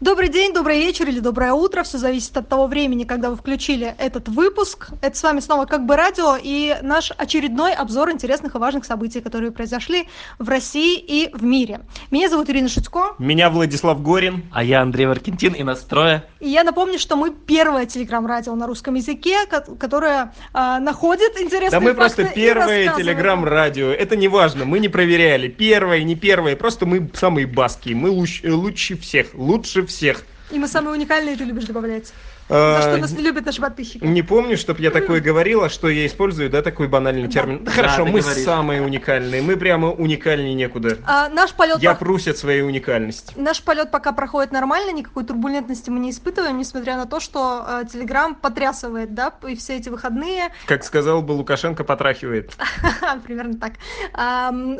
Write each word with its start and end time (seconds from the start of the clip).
Добрый 0.00 0.30
день, 0.30 0.54
добрый 0.54 0.78
вечер 0.78 1.06
или 1.10 1.20
доброе 1.20 1.52
утро. 1.52 1.82
Все 1.82 1.98
зависит 1.98 2.34
от 2.34 2.48
того 2.48 2.66
времени, 2.66 3.04
когда 3.04 3.28
вы 3.28 3.36
включили 3.36 3.94
этот 3.98 4.28
выпуск. 4.30 4.88
Это 5.02 5.14
с 5.14 5.22
вами 5.22 5.40
снова 5.40 5.66
«Как 5.66 5.84
бы 5.84 5.94
радио» 5.94 6.38
и 6.42 6.74
наш 6.80 7.12
очередной 7.18 7.74
обзор 7.74 8.10
интересных 8.10 8.54
и 8.54 8.58
важных 8.58 8.86
событий, 8.86 9.20
которые 9.20 9.52
произошли 9.52 10.08
в 10.38 10.48
России 10.48 10.98
и 10.98 11.28
в 11.34 11.44
мире. 11.44 11.82
Меня 12.10 12.30
зовут 12.30 12.48
Ирина 12.48 12.70
Шутько. 12.70 13.14
Меня 13.18 13.50
Владислав 13.50 14.02
Горин. 14.02 14.44
А 14.52 14.64
я 14.64 14.80
Андрей 14.80 15.04
Варкентин 15.04 15.52
и 15.52 15.62
настроя. 15.62 16.24
И 16.40 16.48
я 16.48 16.64
напомню, 16.64 16.98
что 16.98 17.16
мы 17.16 17.30
первое 17.30 17.84
телеграм-радио 17.84 18.54
на 18.54 18.66
русском 18.66 18.94
языке, 18.94 19.36
которое 19.46 20.32
э, 20.54 20.78
находит 20.78 21.38
интересные 21.38 21.78
Да 21.78 21.80
мы 21.80 21.92
просто 21.92 22.24
первое 22.24 22.94
телеграм-радио. 22.96 23.90
Это 23.90 24.16
не 24.16 24.28
важно, 24.28 24.64
мы 24.64 24.78
не 24.78 24.88
проверяли. 24.88 25.48
Первое, 25.48 26.02
не 26.04 26.14
первое. 26.14 26.56
Просто 26.56 26.86
мы 26.86 27.10
самые 27.12 27.46
баски. 27.46 27.90
Мы 27.90 28.08
луч, 28.08 28.40
лучше 28.42 28.96
всех. 28.96 29.34
Лучше 29.34 29.89
всех. 29.90 30.22
И 30.50 30.58
мы 30.58 30.66
самые 30.66 30.94
уникальные, 30.94 31.36
ты 31.36 31.44
любишь 31.44 31.64
добавлять. 31.64 32.12
За 32.50 32.82
что 32.82 32.96
нас 32.96 33.12
не 33.12 33.22
любят 33.22 33.46
наши 33.46 33.60
подписчики. 33.60 34.04
Не 34.04 34.22
помню, 34.22 34.56
чтобы 34.56 34.80
я 34.82 34.90
такое 34.90 35.20
говорила, 35.20 35.68
что 35.68 35.88
я 35.88 36.06
использую, 36.06 36.50
да, 36.50 36.62
такой 36.62 36.88
банальный 36.88 37.28
термин. 37.28 37.64
Да, 37.64 37.70
Хорошо, 37.70 38.04
мы 38.04 38.22
самые 38.22 38.82
уникальные, 38.82 39.42
мы 39.42 39.56
прямо 39.56 39.90
уникальнее 39.90 40.54
некуда. 40.54 40.98
А, 41.06 41.28
наш 41.28 41.52
полет... 41.52 41.78
Я 41.80 41.94
прусь 41.94 42.28
от 42.28 42.36
своей 42.38 42.62
уникальности. 42.62 43.34
Наш 43.36 43.62
полет 43.62 43.90
пока 43.90 44.12
проходит 44.12 44.52
нормально, 44.52 44.90
никакой 44.92 45.24
турбулентности 45.24 45.90
мы 45.90 46.00
не 46.00 46.10
испытываем, 46.10 46.58
несмотря 46.58 46.96
на 46.96 47.06
то, 47.06 47.20
что 47.20 47.64
э, 47.68 47.84
Телеграм 47.90 48.34
потрясывает, 48.34 49.14
да, 49.14 49.32
и 49.46 49.54
все 49.54 49.76
эти 49.76 49.88
выходные. 49.88 50.52
Как 50.66 50.84
сказал 50.84 51.22
бы 51.22 51.32
Лукашенко, 51.32 51.84
потрахивает. 51.84 52.52
Примерно 53.24 53.58
так. 53.58 53.74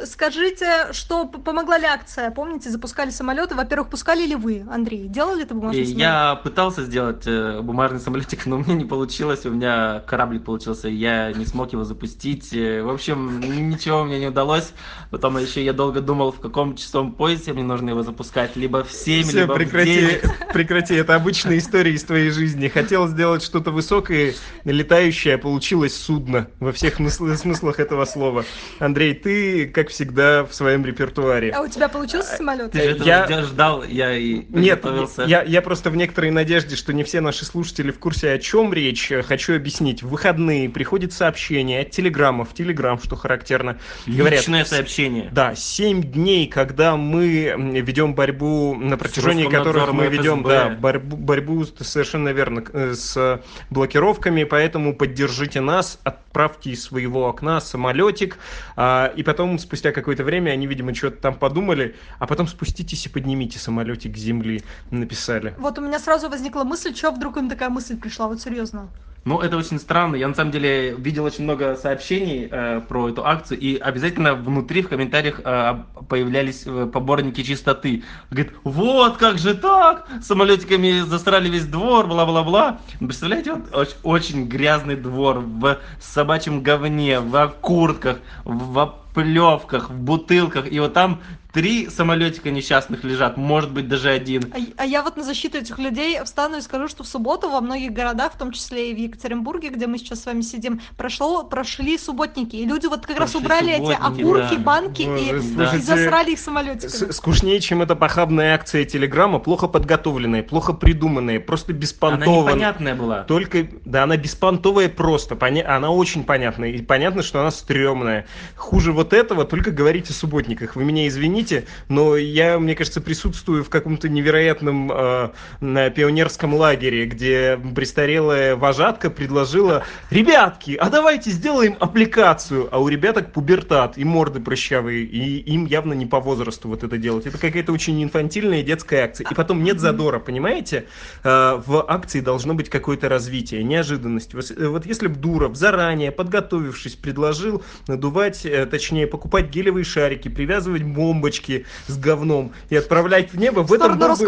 Скажите, 0.06 0.92
что 0.92 1.26
помогла 1.26 1.78
ли 1.78 1.86
акция? 1.86 2.30
Помните, 2.30 2.70
запускали 2.70 3.10
самолеты. 3.10 3.54
Во-первых, 3.54 3.88
пускали 3.88 4.26
ли 4.26 4.34
вы, 4.34 4.64
Андрей? 4.70 5.06
Делали 5.06 5.44
это 5.44 5.54
бумажный 5.54 5.82
Я 5.84 6.36
пытался 6.42 6.82
сделать 6.84 7.26
э, 7.26 7.59
бумажный 7.62 8.00
самолетик, 8.00 8.46
но 8.46 8.58
мне 8.58 8.74
не 8.74 8.84
получилось, 8.84 9.46
у 9.46 9.50
меня 9.50 10.02
кораблик 10.06 10.44
получился, 10.44 10.88
я 10.88 11.32
не 11.32 11.46
смог 11.46 11.72
его 11.72 11.84
запустить. 11.84 12.52
Э, 12.52 12.82
в 12.82 12.90
общем, 12.90 13.40
ничего 13.70 14.04
мне 14.04 14.18
не 14.18 14.26
удалось. 14.26 14.72
Потом 15.10 15.38
еще 15.38 15.64
я 15.64 15.72
долго 15.72 16.00
думал, 16.00 16.32
в 16.32 16.40
каком 16.40 16.76
часовом 16.76 17.12
поясе 17.12 17.52
мне 17.52 17.62
нужно 17.62 17.90
его 17.90 18.02
запускать, 18.02 18.56
либо 18.56 18.84
в 18.84 18.92
7, 18.92 19.22
Все, 19.24 19.40
либо 19.40 19.54
прекрати, 19.54 20.00
в 20.00 20.22
9. 20.22 20.22
прекрати, 20.52 20.94
это 20.94 21.14
обычная 21.14 21.58
история 21.58 21.92
из 21.92 22.04
твоей 22.04 22.30
жизни. 22.30 22.68
Хотел 22.68 23.08
сделать 23.08 23.42
что-то 23.42 23.70
высокое, 23.70 24.34
летающее, 24.64 25.34
а 25.34 25.38
получилось 25.38 25.96
судно 25.96 26.48
во 26.60 26.72
всех 26.72 26.96
смыслах 26.96 27.80
этого 27.80 28.04
слова. 28.04 28.44
Андрей, 28.78 29.14
ты, 29.14 29.66
как 29.66 29.88
всегда, 29.88 30.44
в 30.44 30.54
своем 30.54 30.84
репертуаре. 30.84 31.50
А 31.50 31.62
у 31.62 31.68
тебя 31.68 31.88
получился 31.88 32.36
самолет? 32.36 32.72
Ты 32.72 32.98
же 32.98 33.04
я... 33.04 33.42
ждал, 33.42 33.84
я 33.84 34.16
и 34.16 34.44
Нет, 34.48 34.84
я, 35.26 35.42
я 35.42 35.62
просто 35.62 35.90
в 35.90 35.96
некоторой 35.96 36.30
надежде, 36.30 36.76
что 36.76 36.92
не 36.92 37.04
все 37.04 37.20
наши 37.20 37.39
слушатели 37.44 37.90
в 37.90 37.98
курсе, 37.98 38.32
о 38.32 38.38
чем 38.38 38.72
речь, 38.72 39.12
хочу 39.24 39.54
объяснить. 39.54 40.02
В 40.02 40.08
выходные 40.08 40.68
приходит 40.68 41.12
сообщение 41.12 41.80
от 41.82 41.90
телеграммов, 41.90 42.54
телеграм, 42.54 43.00
что 43.00 43.16
характерно. 43.16 43.78
Говорят, 44.06 44.40
Личное 44.40 44.64
сообщение. 44.64 45.28
Да, 45.32 45.54
7 45.54 46.02
дней, 46.02 46.46
когда 46.46 46.96
мы 46.96 47.54
ведем 47.82 48.14
борьбу, 48.14 48.74
на 48.74 48.96
протяжении 48.96 49.48
которых 49.48 49.92
мы 49.92 50.06
ведем 50.06 50.42
да, 50.42 50.70
борьбу, 50.70 51.16
борьбу, 51.16 51.64
совершенно 51.64 52.30
верно, 52.30 52.64
э, 52.72 52.94
с 52.94 53.40
блокировками, 53.70 54.44
поэтому 54.44 54.94
поддержите 54.94 55.60
нас, 55.60 55.98
отправьте 56.04 56.70
из 56.70 56.84
своего 56.84 57.26
окна 57.26 57.60
самолетик, 57.60 58.38
а, 58.76 59.12
и 59.16 59.22
потом, 59.22 59.58
спустя 59.58 59.92
какое-то 59.92 60.24
время, 60.24 60.50
они, 60.50 60.66
видимо, 60.66 60.94
что-то 60.94 61.16
там 61.16 61.34
подумали, 61.34 61.96
а 62.18 62.26
потом 62.26 62.46
спуститесь 62.46 63.06
и 63.06 63.08
поднимите 63.08 63.58
самолетик 63.58 64.16
с 64.16 64.20
земли, 64.20 64.62
написали. 64.90 65.54
Вот 65.58 65.78
у 65.78 65.82
меня 65.82 65.98
сразу 65.98 66.28
возникла 66.28 66.64
мысль, 66.64 66.94
что 66.94 67.10
вдруг 67.10 67.29
им 67.36 67.48
такая 67.48 67.70
мысль 67.70 67.98
пришла, 67.98 68.28
вот 68.28 68.40
серьезно. 68.40 68.88
Ну, 69.24 69.38
это 69.38 69.58
очень 69.58 69.78
странно. 69.78 70.16
Я 70.16 70.28
на 70.28 70.34
самом 70.34 70.50
деле 70.50 70.94
видел 70.94 71.24
очень 71.24 71.44
много 71.44 71.76
сообщений 71.76 72.48
э, 72.50 72.80
про 72.88 73.10
эту 73.10 73.26
акцию, 73.26 73.60
и 73.60 73.76
обязательно 73.76 74.34
внутри 74.34 74.80
в 74.80 74.88
комментариях 74.88 75.42
э, 75.44 75.74
появлялись 76.08 76.62
э, 76.64 76.88
поборники 76.90 77.42
чистоты. 77.42 78.02
Говорит, 78.30 78.54
вот 78.64 79.18
как 79.18 79.38
же 79.38 79.54
так? 79.54 80.08
Самолетиками 80.22 81.00
засрали 81.00 81.50
весь 81.50 81.66
двор, 81.66 82.06
бла-бла-бла. 82.06 82.80
Представляете, 82.98 83.52
вот 83.54 83.74
очень, 83.74 83.96
очень 84.04 84.48
грязный 84.48 84.96
двор 84.96 85.40
в 85.40 85.78
собачьем 86.00 86.62
говне, 86.62 87.20
в 87.20 87.36
окурках, 87.36 88.20
в 88.44 88.94
плевках, 89.14 89.90
в 89.90 90.00
бутылках, 90.00 90.70
и 90.72 90.80
вот 90.80 90.94
там 90.94 91.20
три 91.52 91.88
самолетика 91.88 92.50
несчастных 92.50 93.04
лежат, 93.04 93.36
может 93.36 93.72
быть 93.72 93.88
даже 93.88 94.10
один. 94.10 94.52
А, 94.54 94.82
а 94.82 94.86
я 94.86 95.02
вот 95.02 95.16
на 95.16 95.22
защиту 95.22 95.58
этих 95.58 95.78
людей 95.78 96.18
встану 96.24 96.58
и 96.58 96.60
скажу, 96.60 96.88
что 96.88 97.04
в 97.04 97.08
субботу 97.08 97.50
во 97.50 97.60
многих 97.60 97.92
городах, 97.92 98.34
в 98.34 98.38
том 98.38 98.52
числе 98.52 98.90
и 98.90 98.94
в 98.94 98.98
Екатеринбурге, 98.98 99.70
где 99.70 99.86
мы 99.86 99.98
сейчас 99.98 100.22
с 100.22 100.26
вами 100.26 100.42
сидим, 100.42 100.80
прошло, 100.96 101.44
прошли 101.44 101.98
субботники, 101.98 102.56
и 102.56 102.64
люди 102.64 102.86
вот 102.86 103.06
как 103.06 103.16
прошли 103.16 103.34
раз 103.34 103.34
убрали 103.34 103.72
эти 103.72 103.92
окурки, 103.92 104.56
да. 104.56 104.62
банки 104.62 105.02
Боже, 105.02 105.38
и, 105.38 105.56
да. 105.56 105.76
и 105.76 105.78
засрали 105.78 106.32
их 106.32 106.38
самолетиками. 106.38 107.10
Скучнее, 107.10 107.60
чем 107.60 107.82
эта 107.82 107.96
похабная 107.96 108.54
акция 108.54 108.84
Телеграма, 108.84 109.38
плохо 109.38 109.66
подготовленная, 109.68 110.42
плохо 110.42 110.72
придуманная, 110.72 111.40
просто 111.40 111.72
беспонтовая. 111.72 112.40
Она 112.40 112.52
непонятная 112.52 112.94
была. 112.94 113.22
Только, 113.24 113.66
да, 113.84 114.04
она 114.04 114.16
беспонтовая 114.16 114.88
просто, 114.88 115.36
поня... 115.36 115.64
она 115.74 115.90
очень 115.90 116.24
понятная, 116.24 116.70
и 116.70 116.82
понятно, 116.82 117.22
что 117.22 117.40
она 117.40 117.50
стрёмная. 117.50 118.26
Хуже 118.56 118.92
вот 118.92 119.12
этого 119.12 119.44
только 119.44 119.70
говорить 119.70 120.10
о 120.10 120.12
субботниках. 120.12 120.76
Вы 120.76 120.84
меня 120.84 121.08
извините, 121.08 121.39
извините, 121.40 121.66
но 121.88 122.16
я, 122.16 122.58
мне 122.58 122.74
кажется, 122.74 123.00
присутствую 123.00 123.64
в 123.64 123.70
каком-то 123.70 124.08
невероятном 124.08 124.90
э, 124.92 125.90
пионерском 125.94 126.54
лагере, 126.54 127.06
где 127.06 127.58
престарелая 127.74 128.56
вожатка 128.56 129.10
предложила, 129.10 129.84
ребятки, 130.10 130.76
а 130.78 130.90
давайте 130.90 131.30
сделаем 131.30 131.76
аппликацию, 131.80 132.68
а 132.70 132.78
у 132.78 132.88
ребяток 132.88 133.32
пубертат 133.32 133.96
и 133.96 134.04
морды 134.04 134.40
прыщавые, 134.40 135.04
и 135.04 135.38
им 135.38 135.66
явно 135.66 135.94
не 135.94 136.06
по 136.06 136.20
возрасту 136.20 136.68
вот 136.68 136.84
это 136.84 136.98
делать. 136.98 137.26
Это 137.26 137.38
какая-то 137.38 137.72
очень 137.72 138.02
инфантильная 138.02 138.62
детская 138.62 139.04
акция. 139.04 139.26
И 139.30 139.34
потом 139.34 139.62
нет 139.62 139.80
задора, 139.80 140.18
понимаете? 140.18 140.86
Э, 141.24 141.60
в 141.64 141.84
акции 141.88 142.20
должно 142.20 142.54
быть 142.54 142.68
какое-то 142.68 143.08
развитие, 143.08 143.62
неожиданность. 143.62 144.34
Вот 144.34 144.86
если 144.86 145.08
бы 145.08 145.14
Дуров 145.14 145.56
заранее, 145.56 146.12
подготовившись, 146.12 146.94
предложил 146.96 147.62
надувать, 147.86 148.44
э, 148.44 148.66
точнее, 148.66 149.06
покупать 149.06 149.50
гелевые 149.50 149.84
шарики, 149.84 150.28
привязывать 150.28 150.82
бомбы 150.82 151.29
бочки 151.30 151.64
с 151.86 151.96
говном 151.96 152.52
и 152.70 152.76
отправлять 152.76 153.32
в 153.32 153.38
небо, 153.38 153.60
в, 153.60 153.72
этом, 153.72 153.98
был 153.98 154.16
бы, 154.16 154.24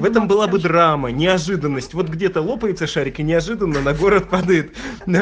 в 0.00 0.04
этом 0.04 0.28
была 0.28 0.46
бы 0.46 0.58
драма, 0.58 1.10
неожиданность. 1.10 1.92
Вот 1.92 2.08
где-то 2.08 2.40
лопается 2.40 2.86
шарик, 2.86 3.20
и 3.20 3.22
неожиданно 3.22 3.80
на 3.80 3.92
город 3.92 4.30
падает 4.30 4.74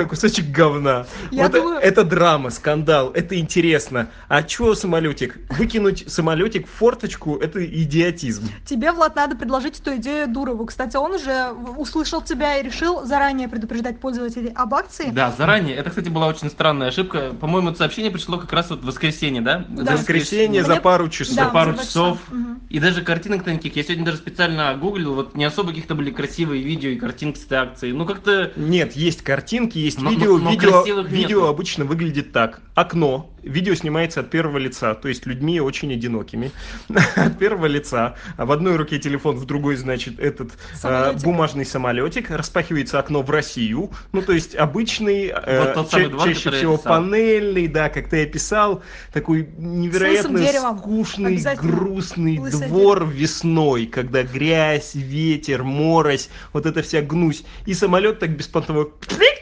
кусочек 0.09 0.47
говна. 0.47 1.07
Вот 1.33 1.53
думаю... 1.53 1.81
это 1.81 2.05
драма, 2.05 2.51
скандал, 2.51 3.11
это 3.11 3.39
интересно. 3.39 4.09
А 4.29 4.45
чего 4.45 4.75
самолетик? 4.75 5.39
Выкинуть 5.51 6.05
самолетик 6.07 6.69
в 6.69 6.71
форточку– 6.71 7.37
это 7.41 7.65
идиотизм. 7.65 8.49
Тебе, 8.65 8.93
Влад, 8.93 9.17
надо 9.17 9.35
предложить 9.37 9.81
эту 9.81 9.97
идею 9.97 10.29
Дурову. 10.29 10.67
Кстати, 10.67 10.97
он 10.97 11.13
уже 11.13 11.51
услышал 11.77 12.23
тебя 12.23 12.59
и 12.59 12.63
решил 12.63 13.05
заранее 13.05 13.49
предупреждать 13.49 13.99
пользователей 13.99 14.53
об 14.55 14.75
акции. 14.75 15.11
Да, 15.11 15.35
заранее. 15.37 15.77
Это, 15.77 15.91
кстати, 15.91 16.09
была 16.09 16.29
очень 16.29 16.51
странная 16.51 16.89
ошибка. 16.89 17.33
По-моему, 17.41 17.71
это 17.71 17.79
сообщение 17.79 18.13
пришло 18.13 18.39
как 18.39 18.53
раз 18.53 18.71
вот 18.71 18.83
в 18.83 18.87
воскресенье, 18.87 19.43
да? 19.43 19.65
да. 19.69 19.85
За 19.85 19.93
воскресенье, 19.93 20.63
за 20.63 20.77
пару 20.77 21.09
часов. 21.25 21.37
Да, 21.37 21.49
пару 21.49 21.75
часов. 21.75 22.19
Угу. 22.31 22.61
И 22.69 22.79
даже 22.81 23.03
картинок 23.03 23.47
никаких. 23.47 23.77
Я 23.77 23.83
сегодня 23.83 24.05
даже 24.05 24.19
специально 24.19 24.75
гуглил, 24.77 25.15
вот 25.15 25.35
не 25.35 25.45
особо 25.45 25.71
каких-то 25.71 25.95
были 25.95 26.11
красивые 26.11 26.63
видео 26.63 26.91
и 26.91 26.97
картинки 26.97 27.39
с 27.39 27.45
этой 27.45 27.59
акции. 27.59 27.93
Ну 27.93 28.05
как-то... 28.07 28.53
Нет, 28.57 28.95
есть 28.97 29.23
картинки, 29.23 29.79
есть 29.79 30.01
но, 30.01 30.11
видео. 30.11 30.39
Но 30.39 30.51
видео, 30.51 31.03
видео 31.03 31.47
обычно 31.47 31.85
выглядит 31.85 32.33
так. 32.33 32.61
Окно, 32.75 33.31
видео 33.47 33.75
снимается 33.75 34.21
от 34.21 34.31
первого 34.31 34.59
лица, 34.59 34.95
то 34.95 35.09
есть 35.09 35.27
людьми 35.27 35.61
очень 35.61 35.93
одинокими. 35.93 36.51
от 37.17 37.39
первого 37.39 37.67
лица. 37.67 38.17
А 38.37 38.45
в 38.45 38.53
одной 38.53 38.77
руке 38.77 38.99
телефон, 38.99 39.37
в 39.37 39.45
другой, 39.47 39.77
значит, 39.77 40.19
этот 40.19 40.53
э, 40.83 41.13
бумажный 41.23 41.65
самолетик. 41.65 42.31
Распахивается 42.31 42.99
окно 42.99 43.23
в 43.23 43.31
Россию. 43.31 43.91
Ну, 44.13 44.23
то 44.23 44.33
есть 44.33 44.55
обычный, 44.55 45.33
э, 45.35 45.75
вот 45.75 45.91
ча- 45.91 46.09
двор, 46.09 46.29
чаще 46.29 46.51
всего 46.51 46.77
панельный, 46.77 47.69
да, 47.69 47.89
как 47.89 48.09
ты 48.09 48.25
описал, 48.25 48.83
такой 49.13 49.49
невероятно 49.57 50.39
скучный, 50.79 51.43
грустный 51.57 52.37
двор 52.39 52.99
деревом. 52.99 53.11
весной, 53.11 53.87
когда 53.87 54.23
грязь, 54.23 54.95
ветер, 54.95 55.63
морось, 55.63 56.29
вот 56.53 56.67
эта 56.67 56.83
вся 56.83 57.03
гнусь. 57.03 57.45
И 57.67 57.75
самолет 57.75 58.19
так 58.19 58.31
беспонтово 58.31 58.91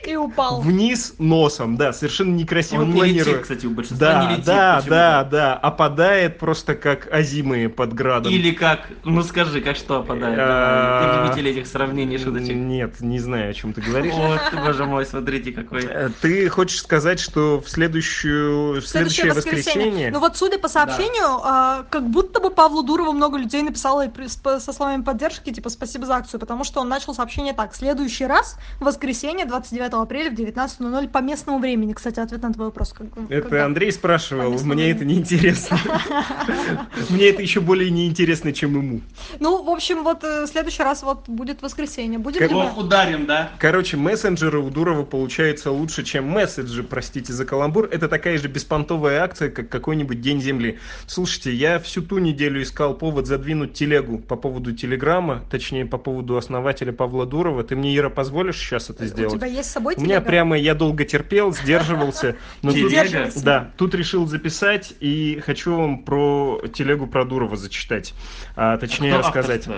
И 0.07 0.17
упал. 0.17 0.61
вниз 0.61 1.15
носом, 1.19 1.77
да, 1.77 1.93
совершенно 1.93 2.35
некрасиво 2.35 2.83
Он 2.83 2.93
не 2.93 3.03
летит, 3.03 3.41
кстати, 3.41 3.67
у 3.67 3.71
большинства 3.71 4.07
Да, 4.07 4.25
не 4.25 4.31
летит 4.33 4.45
да, 4.45 4.77
почему-то. 4.77 4.91
да, 4.91 5.25
да, 5.25 5.55
опадает 5.55 6.39
просто 6.39 6.75
как 6.75 7.13
озимые 7.13 7.69
под 7.69 7.93
градом. 7.95 8.33
Или 8.33 8.53
как, 8.53 8.89
ну 9.05 9.23
скажи, 9.23 9.61
как 9.61 9.77
что 9.77 9.99
опадает? 10.01 10.39
А, 10.41 11.29
Ты 11.29 11.29
любитель 11.41 11.59
этих 11.59 11.67
сравнений, 11.67 12.19
шуточек. 12.19 12.55
Нет, 12.55 13.01
не 13.01 13.19
знаю, 13.19 13.51
о 13.51 13.55
чем 13.55 13.73
ты 13.73 13.81
говоришь. 13.81 14.15
Вот, 14.15 14.41
боже 14.65 14.85
мой, 14.85 15.07
смотрите 15.07 15.53
какой. 15.53 15.85
Э, 15.85 16.11
Ты 16.21 16.49
хочешь 16.49 16.81
сказать, 16.81 17.21
что 17.21 17.61
в 17.61 17.69
следующую, 17.69 18.81
в 18.81 18.87
следующее 18.87 19.33
воскресенье... 19.33 20.11
Ну 20.11 20.21
вот, 20.21 20.37
судя 20.37 20.59
по 20.59 20.69
сообщению, 20.69 21.41
а, 21.43 21.85
как 21.91 22.09
будто 22.09 22.41
бы 22.41 22.51
Павлу 22.51 22.83
Дурову 22.83 23.13
много 23.13 23.39
людей 23.39 23.63
написало 23.63 24.07
со 24.59 24.73
словами 24.73 25.03
поддержки, 25.03 25.53
типа, 25.53 25.69
спасибо 25.71 26.07
за 26.07 26.17
акцию, 26.17 26.41
потому 26.41 26.65
что 26.65 26.81
он 26.81 26.89
начал 26.89 27.15
сообщение 27.15 27.53
так. 27.53 27.75
Следующий 27.75 28.27
раз, 28.27 28.57
в 28.81 28.85
воскресенье, 28.85 29.47
29 29.47 29.94
апреля 30.03 30.31
в 30.31 30.35
19.00 30.35 31.09
по 31.09 31.19
местному 31.19 31.59
времени. 31.59 31.93
Кстати, 31.93 32.21
ответ 32.21 32.43
на 32.43 32.53
твой 32.53 32.67
вопрос. 32.67 32.93
Как, 32.93 33.07
Это 33.29 33.43
когда? 33.43 33.65
Андрей 33.65 33.93
спрашивал, 33.93 34.51
мне 34.65 34.91
это 34.91 35.01
времени. 35.01 35.15
неинтересно. 35.17 35.79
Мне 37.11 37.29
это 37.29 37.43
еще 37.43 37.61
более 37.61 37.91
неинтересно, 37.91 38.53
чем 38.53 38.77
ему. 38.77 39.01
Ну, 39.41 39.63
в 39.63 39.69
общем, 39.71 40.03
вот 40.05 40.25
э, 40.25 40.45
в 40.45 40.47
следующий 40.47 40.83
раз 40.83 41.03
вот 41.03 41.29
будет 41.29 41.63
воскресенье. 41.63 42.19
Будет 42.19 42.51
Ох, 42.53 42.77
ударим, 42.79 43.27
да? 43.27 43.51
Короче, 43.59 43.97
мессенджеры 43.97 44.59
у 44.61 44.71
Дурова 44.71 45.05
получаются 45.05 45.71
лучше, 45.71 46.03
чем 46.05 46.29
месседжи, 46.29 46.83
простите 46.83 47.33
за 47.33 47.45
каламбур. 47.45 47.89
Это 47.91 48.09
такая 48.09 48.39
же 48.39 48.49
беспонтовая 48.49 49.23
акция, 49.23 49.51
как 49.51 49.69
какой-нибудь 49.69 50.21
День 50.21 50.41
Земли. 50.41 50.79
Слушайте, 51.07 51.53
я 51.53 51.79
всю 51.79 52.03
ту 52.03 52.19
неделю 52.19 52.63
искал 52.63 52.95
повод 52.95 53.27
задвинуть 53.27 53.75
телегу 53.75 54.19
по 54.19 54.37
поводу 54.37 54.73
Телеграма, 54.73 55.43
точнее, 55.51 55.85
по 55.87 55.99
поводу 55.99 56.37
основателя 56.37 56.93
Павла 56.93 57.27
Дурова. 57.27 57.63
Ты 57.65 57.77
мне, 57.77 57.95
Ира, 57.97 58.09
позволишь 58.11 58.57
сейчас 58.57 58.91
это 58.91 59.05
У 59.05 59.07
сделать? 59.07 59.35
тебя 59.35 59.47
есть 59.47 59.69
с 59.69 59.73
собой 59.73 59.84
У 59.97 60.01
меня 60.01 60.17
телега? 60.17 60.21
прямо, 60.27 60.59
я 60.59 60.75
долго 60.75 61.05
терпел, 61.05 61.53
сдерживался. 61.53 62.37
Но 62.63 62.73
тут- 62.73 62.91
Телега? 62.91 63.31
Да, 63.43 63.71
тут 63.77 63.95
решил 63.95 64.27
записать 64.27 64.95
и 65.01 65.41
хочу 65.45 65.77
вам 65.77 66.05
про 66.05 66.63
телегу 66.73 67.07
про 67.07 67.25
Дурова 67.25 67.57
зачитать. 67.57 68.15
А, 68.57 68.77
точнее 68.79 69.11
Кто 69.11 69.19
рассказать. 69.21 69.69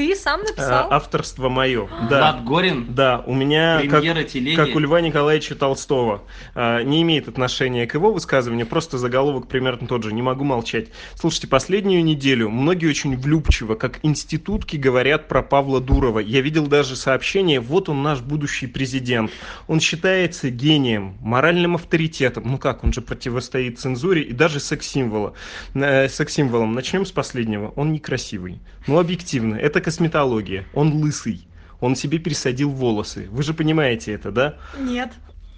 Авторство? 0.00 0.10
Ты 0.10 0.16
сам 0.16 0.40
А, 0.40 0.44
написал? 0.44 0.92
авторство 0.92 1.48
мое. 1.48 1.88
Да. 2.08 2.18
Влад 2.18 2.44
Горин? 2.44 2.86
Да, 2.94 3.22
у 3.26 3.34
меня, 3.34 3.82
как, 3.88 4.02
телеги? 4.02 4.56
как 4.56 4.74
у 4.74 4.78
Льва 4.78 5.00
Николаевича 5.00 5.54
Толстого, 5.54 6.22
а, 6.54 6.82
не 6.82 7.02
имеет 7.02 7.28
отношения 7.28 7.86
к 7.86 7.94
его 7.94 8.12
высказыванию, 8.12 8.66
просто 8.66 8.98
заголовок 8.98 9.48
примерно 9.48 9.86
тот 9.86 10.02
же, 10.02 10.12
не 10.12 10.22
могу 10.22 10.44
молчать. 10.44 10.88
Слушайте, 11.14 11.48
последнюю 11.48 12.04
неделю 12.04 12.48
многие 12.48 12.88
очень 12.88 13.16
влюбчиво, 13.16 13.74
как 13.74 14.00
институтки, 14.02 14.76
говорят 14.76 15.28
про 15.28 15.42
Павла 15.42 15.80
Дурова. 15.80 16.18
Я 16.18 16.40
видел 16.40 16.66
даже 16.66 16.96
сообщение, 16.96 17.60
вот 17.60 17.88
он 17.88 18.02
наш 18.02 18.20
будущий 18.20 18.66
президент. 18.66 19.30
Он 19.66 19.80
считается 19.80 20.50
гением, 20.50 21.16
моральным 21.20 21.74
авторитетом. 21.74 22.44
Ну 22.46 22.58
как, 22.58 22.84
он 22.84 22.92
же 22.92 23.00
противостоит 23.00 23.78
цензуре 23.78 24.22
и 24.22 24.32
даже 24.32 24.60
секс-символа. 24.60 25.34
Э, 25.74 26.08
секс-символом. 26.08 26.72
Начнем 26.72 27.04
с 27.06 27.12
последнего. 27.12 27.72
Он 27.76 27.92
некрасивый. 27.92 28.60
Ну, 28.86 28.98
объективно, 28.98 29.56
это 29.56 29.80
косметология. 29.90 30.64
Он 30.72 30.92
лысый. 31.02 31.48
Он 31.80 31.96
себе 31.96 32.18
пересадил 32.20 32.70
волосы. 32.70 33.26
Вы 33.32 33.42
же 33.42 33.54
понимаете 33.54 34.12
это, 34.12 34.30
да? 34.30 34.56
Нет. 34.78 35.10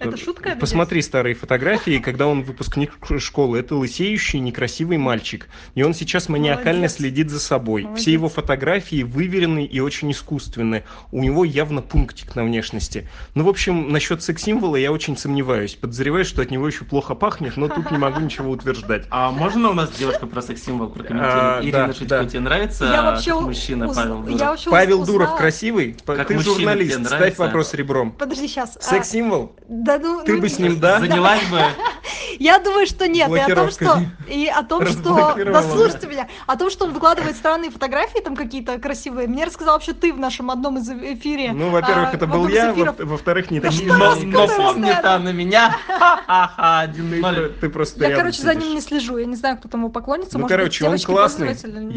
Это 0.09 0.17
шутка? 0.17 0.57
Посмотри 0.59 1.01
старые 1.01 1.35
фотографии, 1.35 1.99
когда 1.99 2.27
он 2.27 2.43
выпускник 2.43 2.91
школы. 3.19 3.59
Это 3.59 3.75
лысеющий, 3.75 4.39
некрасивый 4.39 4.97
мальчик. 4.97 5.47
И 5.75 5.83
он 5.83 5.93
сейчас 5.93 6.29
маниакально 6.29 6.73
Молодец. 6.73 6.95
следит 6.97 7.29
за 7.29 7.39
собой. 7.39 7.83
Молодец. 7.83 8.01
Все 8.01 8.13
его 8.13 8.29
фотографии 8.29 9.03
выверены 9.03 9.65
и 9.65 9.79
очень 9.79 10.11
искусственны. 10.11 10.83
У 11.11 11.21
него 11.21 11.43
явно 11.43 11.81
пунктик 11.81 12.35
на 12.35 12.43
внешности. 12.43 13.07
Ну, 13.35 13.43
в 13.43 13.49
общем, 13.49 13.91
насчет 13.91 14.21
секс-символа 14.23 14.75
я 14.75 14.91
очень 14.91 15.17
сомневаюсь. 15.17 15.75
Подозреваю, 15.75 16.25
что 16.25 16.41
от 16.41 16.51
него 16.51 16.67
еще 16.67 16.85
плохо 16.85 17.15
пахнет, 17.15 17.57
но 17.57 17.67
тут 17.67 17.91
не 17.91 17.97
могу 17.97 18.19
ничего 18.19 18.51
утверждать. 18.51 19.05
А 19.09 19.31
можно 19.31 19.69
у 19.69 19.73
нас 19.73 19.91
девушка 19.91 20.27
про 20.27 20.41
секс-символ 20.41 20.89
прокомментирует? 20.89 21.35
А, 21.35 21.59
Ирина 21.61 21.93
да. 22.07 22.25
тебе 22.25 22.39
нравится 22.39 22.85
Я 22.85 23.03
вообще 23.03 23.33
мужчина 23.39 23.87
Павел 23.87 24.21
Дуров? 24.23 24.59
Павел 24.65 25.05
Дуров 25.05 25.37
красивый? 25.37 25.95
Ты 26.05 26.39
журналист, 26.39 27.05
ставь 27.05 27.37
вопрос 27.37 27.73
ребром. 27.73 28.11
Подожди, 28.11 28.47
сейчас. 28.47 28.77
Секс-символ? 28.79 29.55
Да, 29.67 29.92
ну, 29.99 30.23
Ты 30.23 30.33
ну, 30.33 30.41
бы 30.41 30.49
с 30.49 30.59
ним, 30.59 30.79
да? 30.79 30.99
Занялась 30.99 31.43
бы? 31.49 31.61
Я 32.39 32.59
думаю, 32.59 32.87
что 32.87 33.07
нет. 33.07 33.29
И 33.29 33.39
о 33.39 33.55
том, 33.55 33.69
что... 33.69 34.01
И 34.27 34.47
о 34.47 34.63
том, 34.63 34.87
что... 34.87 35.35
Да 35.35 35.63
слушайте 35.63 36.07
меня. 36.07 36.27
О 36.47 36.57
том, 36.57 36.69
что 36.69 36.85
он 36.85 36.93
выкладывает 36.93 37.35
странные 37.35 37.71
фотографии 37.71 38.19
там 38.19 38.35
какие-то 38.35 38.79
красивые. 38.79 39.27
Мне 39.27 39.45
рассказал 39.45 39.75
вообще 39.75 39.93
ты 39.93 40.13
в 40.13 40.19
нашем 40.19 40.51
одном 40.51 40.77
из 40.77 40.89
эфире. 40.89 41.51
Ну, 41.53 41.69
во-первых, 41.69 42.09
а, 42.11 42.15
это 42.15 42.27
был 42.27 42.47
я, 42.47 42.73
во-вторых, 42.73 43.51
не 43.51 43.59
Да 43.59 43.69
такие 43.69 43.93
Но, 43.93 44.47
помнит 44.47 45.03
она 45.03 45.31
меня. 45.31 45.75
Ха-ха-ха, 45.87 46.87
Ты, 46.93 47.01
1-0. 47.01 47.53
ты 47.59 47.69
просто 47.69 48.07
Я, 48.07 48.15
короче, 48.15 48.41
за 48.41 48.55
ним 48.55 48.75
не 48.75 48.81
слежу. 48.81 49.17
Я 49.17 49.25
не 49.25 49.35
знаю, 49.35 49.57
кто 49.57 49.69
там 49.69 49.81
ему 49.81 49.89
поклонится. 49.89 50.37
Ну, 50.37 50.47
короче, 50.47 50.85
он 50.87 50.97
классный. 50.99 51.47
пользователи, 51.47 51.91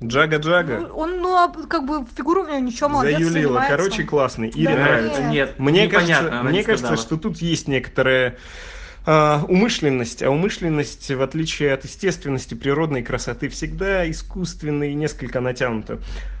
Е, 0.00 0.06
Джага-джага. 0.06 0.80
Ну, 0.88 0.94
Он, 0.96 1.20
ну, 1.20 1.34
а 1.36 1.52
как 1.68 1.84
бы 1.86 2.04
фигура 2.16 2.42
у 2.42 2.46
него 2.46 2.58
ничего, 2.58 2.88
молодец, 2.88 3.18
Заюлила. 3.18 3.32
занимается. 3.32 3.76
Короче, 3.76 4.02
классный. 4.04 4.48
Ире 4.48 4.74
Да, 4.74 4.82
нравится. 4.82 5.22
нет. 5.22 5.58
Мне 5.58 5.86
непонятно, 5.86 6.28
кажется, 6.30 6.42
мне 6.48 6.58
не 6.58 6.64
кажется, 6.64 6.96
что 6.96 7.16
тут 7.16 7.38
есть 7.38 7.68
некоторая 7.68 8.36
а, 9.06 9.44
умышленность, 9.48 10.22
а 10.22 10.30
умышленность, 10.30 11.10
в 11.10 11.22
отличие 11.22 11.72
от 11.72 11.84
естественности, 11.84 12.54
природной 12.54 13.02
красоты, 13.02 13.48
всегда 13.48 14.08
искусственная 14.10 14.88
и 14.88 14.94
несколько 14.94 15.40
натянута. 15.40 15.98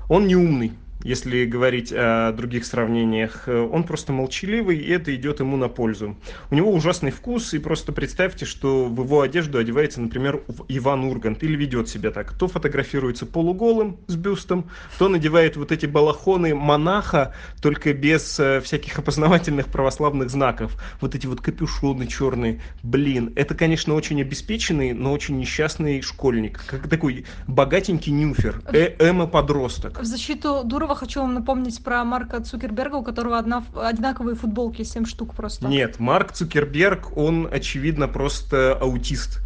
Он 0.08 0.26
не 0.26 0.36
умный, 0.36 0.72
если 1.04 1.44
говорить 1.44 1.92
о 1.92 2.32
других 2.32 2.64
сравнениях. 2.64 3.44
Э, 3.46 3.60
Он 3.60 3.84
просто 3.84 4.12
молчаливый, 4.12 4.78
и 4.78 4.90
это 4.90 5.14
идет 5.14 5.40
ему 5.40 5.56
на 5.56 5.68
пользу. 5.68 6.16
У 6.50 6.54
него 6.54 6.72
ужасный 6.72 7.10
вкус, 7.10 7.54
и 7.54 7.58
просто 7.58 7.92
представьте, 7.92 8.44
что 8.44 8.86
в 8.86 9.04
его 9.04 9.20
одежду 9.20 9.58
одевается, 9.58 10.00
например, 10.00 10.42
Иван 10.68 11.04
Ургант, 11.04 11.42
или 11.42 11.56
ведет 11.56 11.88
себя 11.88 12.10
так. 12.10 12.32
То 12.36 12.48
фотографируется 12.48 13.26
полуголым 13.26 13.98
с 14.06 14.16
бюстом, 14.16 14.70
то 14.98 15.08
надевает 15.08 15.56
вот 15.56 15.72
эти 15.72 15.86
балахоны 15.86 16.54
монаха, 16.54 17.34
только 17.62 17.92
без 17.92 18.38
э, 18.40 18.60
всяких 18.60 18.98
опознавательных 18.98 19.66
православных 19.66 20.30
знаков. 20.30 20.76
Вот 21.00 21.14
эти 21.14 21.26
вот 21.26 21.40
капюшоны 21.40 22.06
черные. 22.06 22.60
Блин, 22.82 23.32
это, 23.36 23.54
конечно, 23.54 23.94
очень 23.94 24.20
обеспеченный, 24.20 24.92
но 24.92 25.12
очень 25.12 25.38
несчастный 25.38 26.02
школьник. 26.02 26.64
Как 26.66 26.88
такой 26.88 27.24
богатенький 27.46 28.12
нюфер, 28.12 28.62
э 28.72 28.96
эмо-подросток. 28.98 30.00
В 30.00 30.04
защиту 30.04 30.62
Дурова 30.64 30.87
хочу 30.94 31.20
вам 31.20 31.34
напомнить 31.34 31.82
про 31.82 32.04
Марка 32.04 32.40
Цукерберга, 32.40 32.96
у 32.96 33.02
которого 33.02 33.38
одна, 33.38 33.64
одинаковые 33.74 34.36
футболки, 34.36 34.82
7 34.82 35.06
штук 35.06 35.34
просто. 35.34 35.66
Нет, 35.66 35.98
Марк 35.98 36.32
Цукерберг, 36.32 37.16
он, 37.16 37.48
очевидно, 37.50 38.08
просто 38.08 38.76
аутист. 38.80 39.40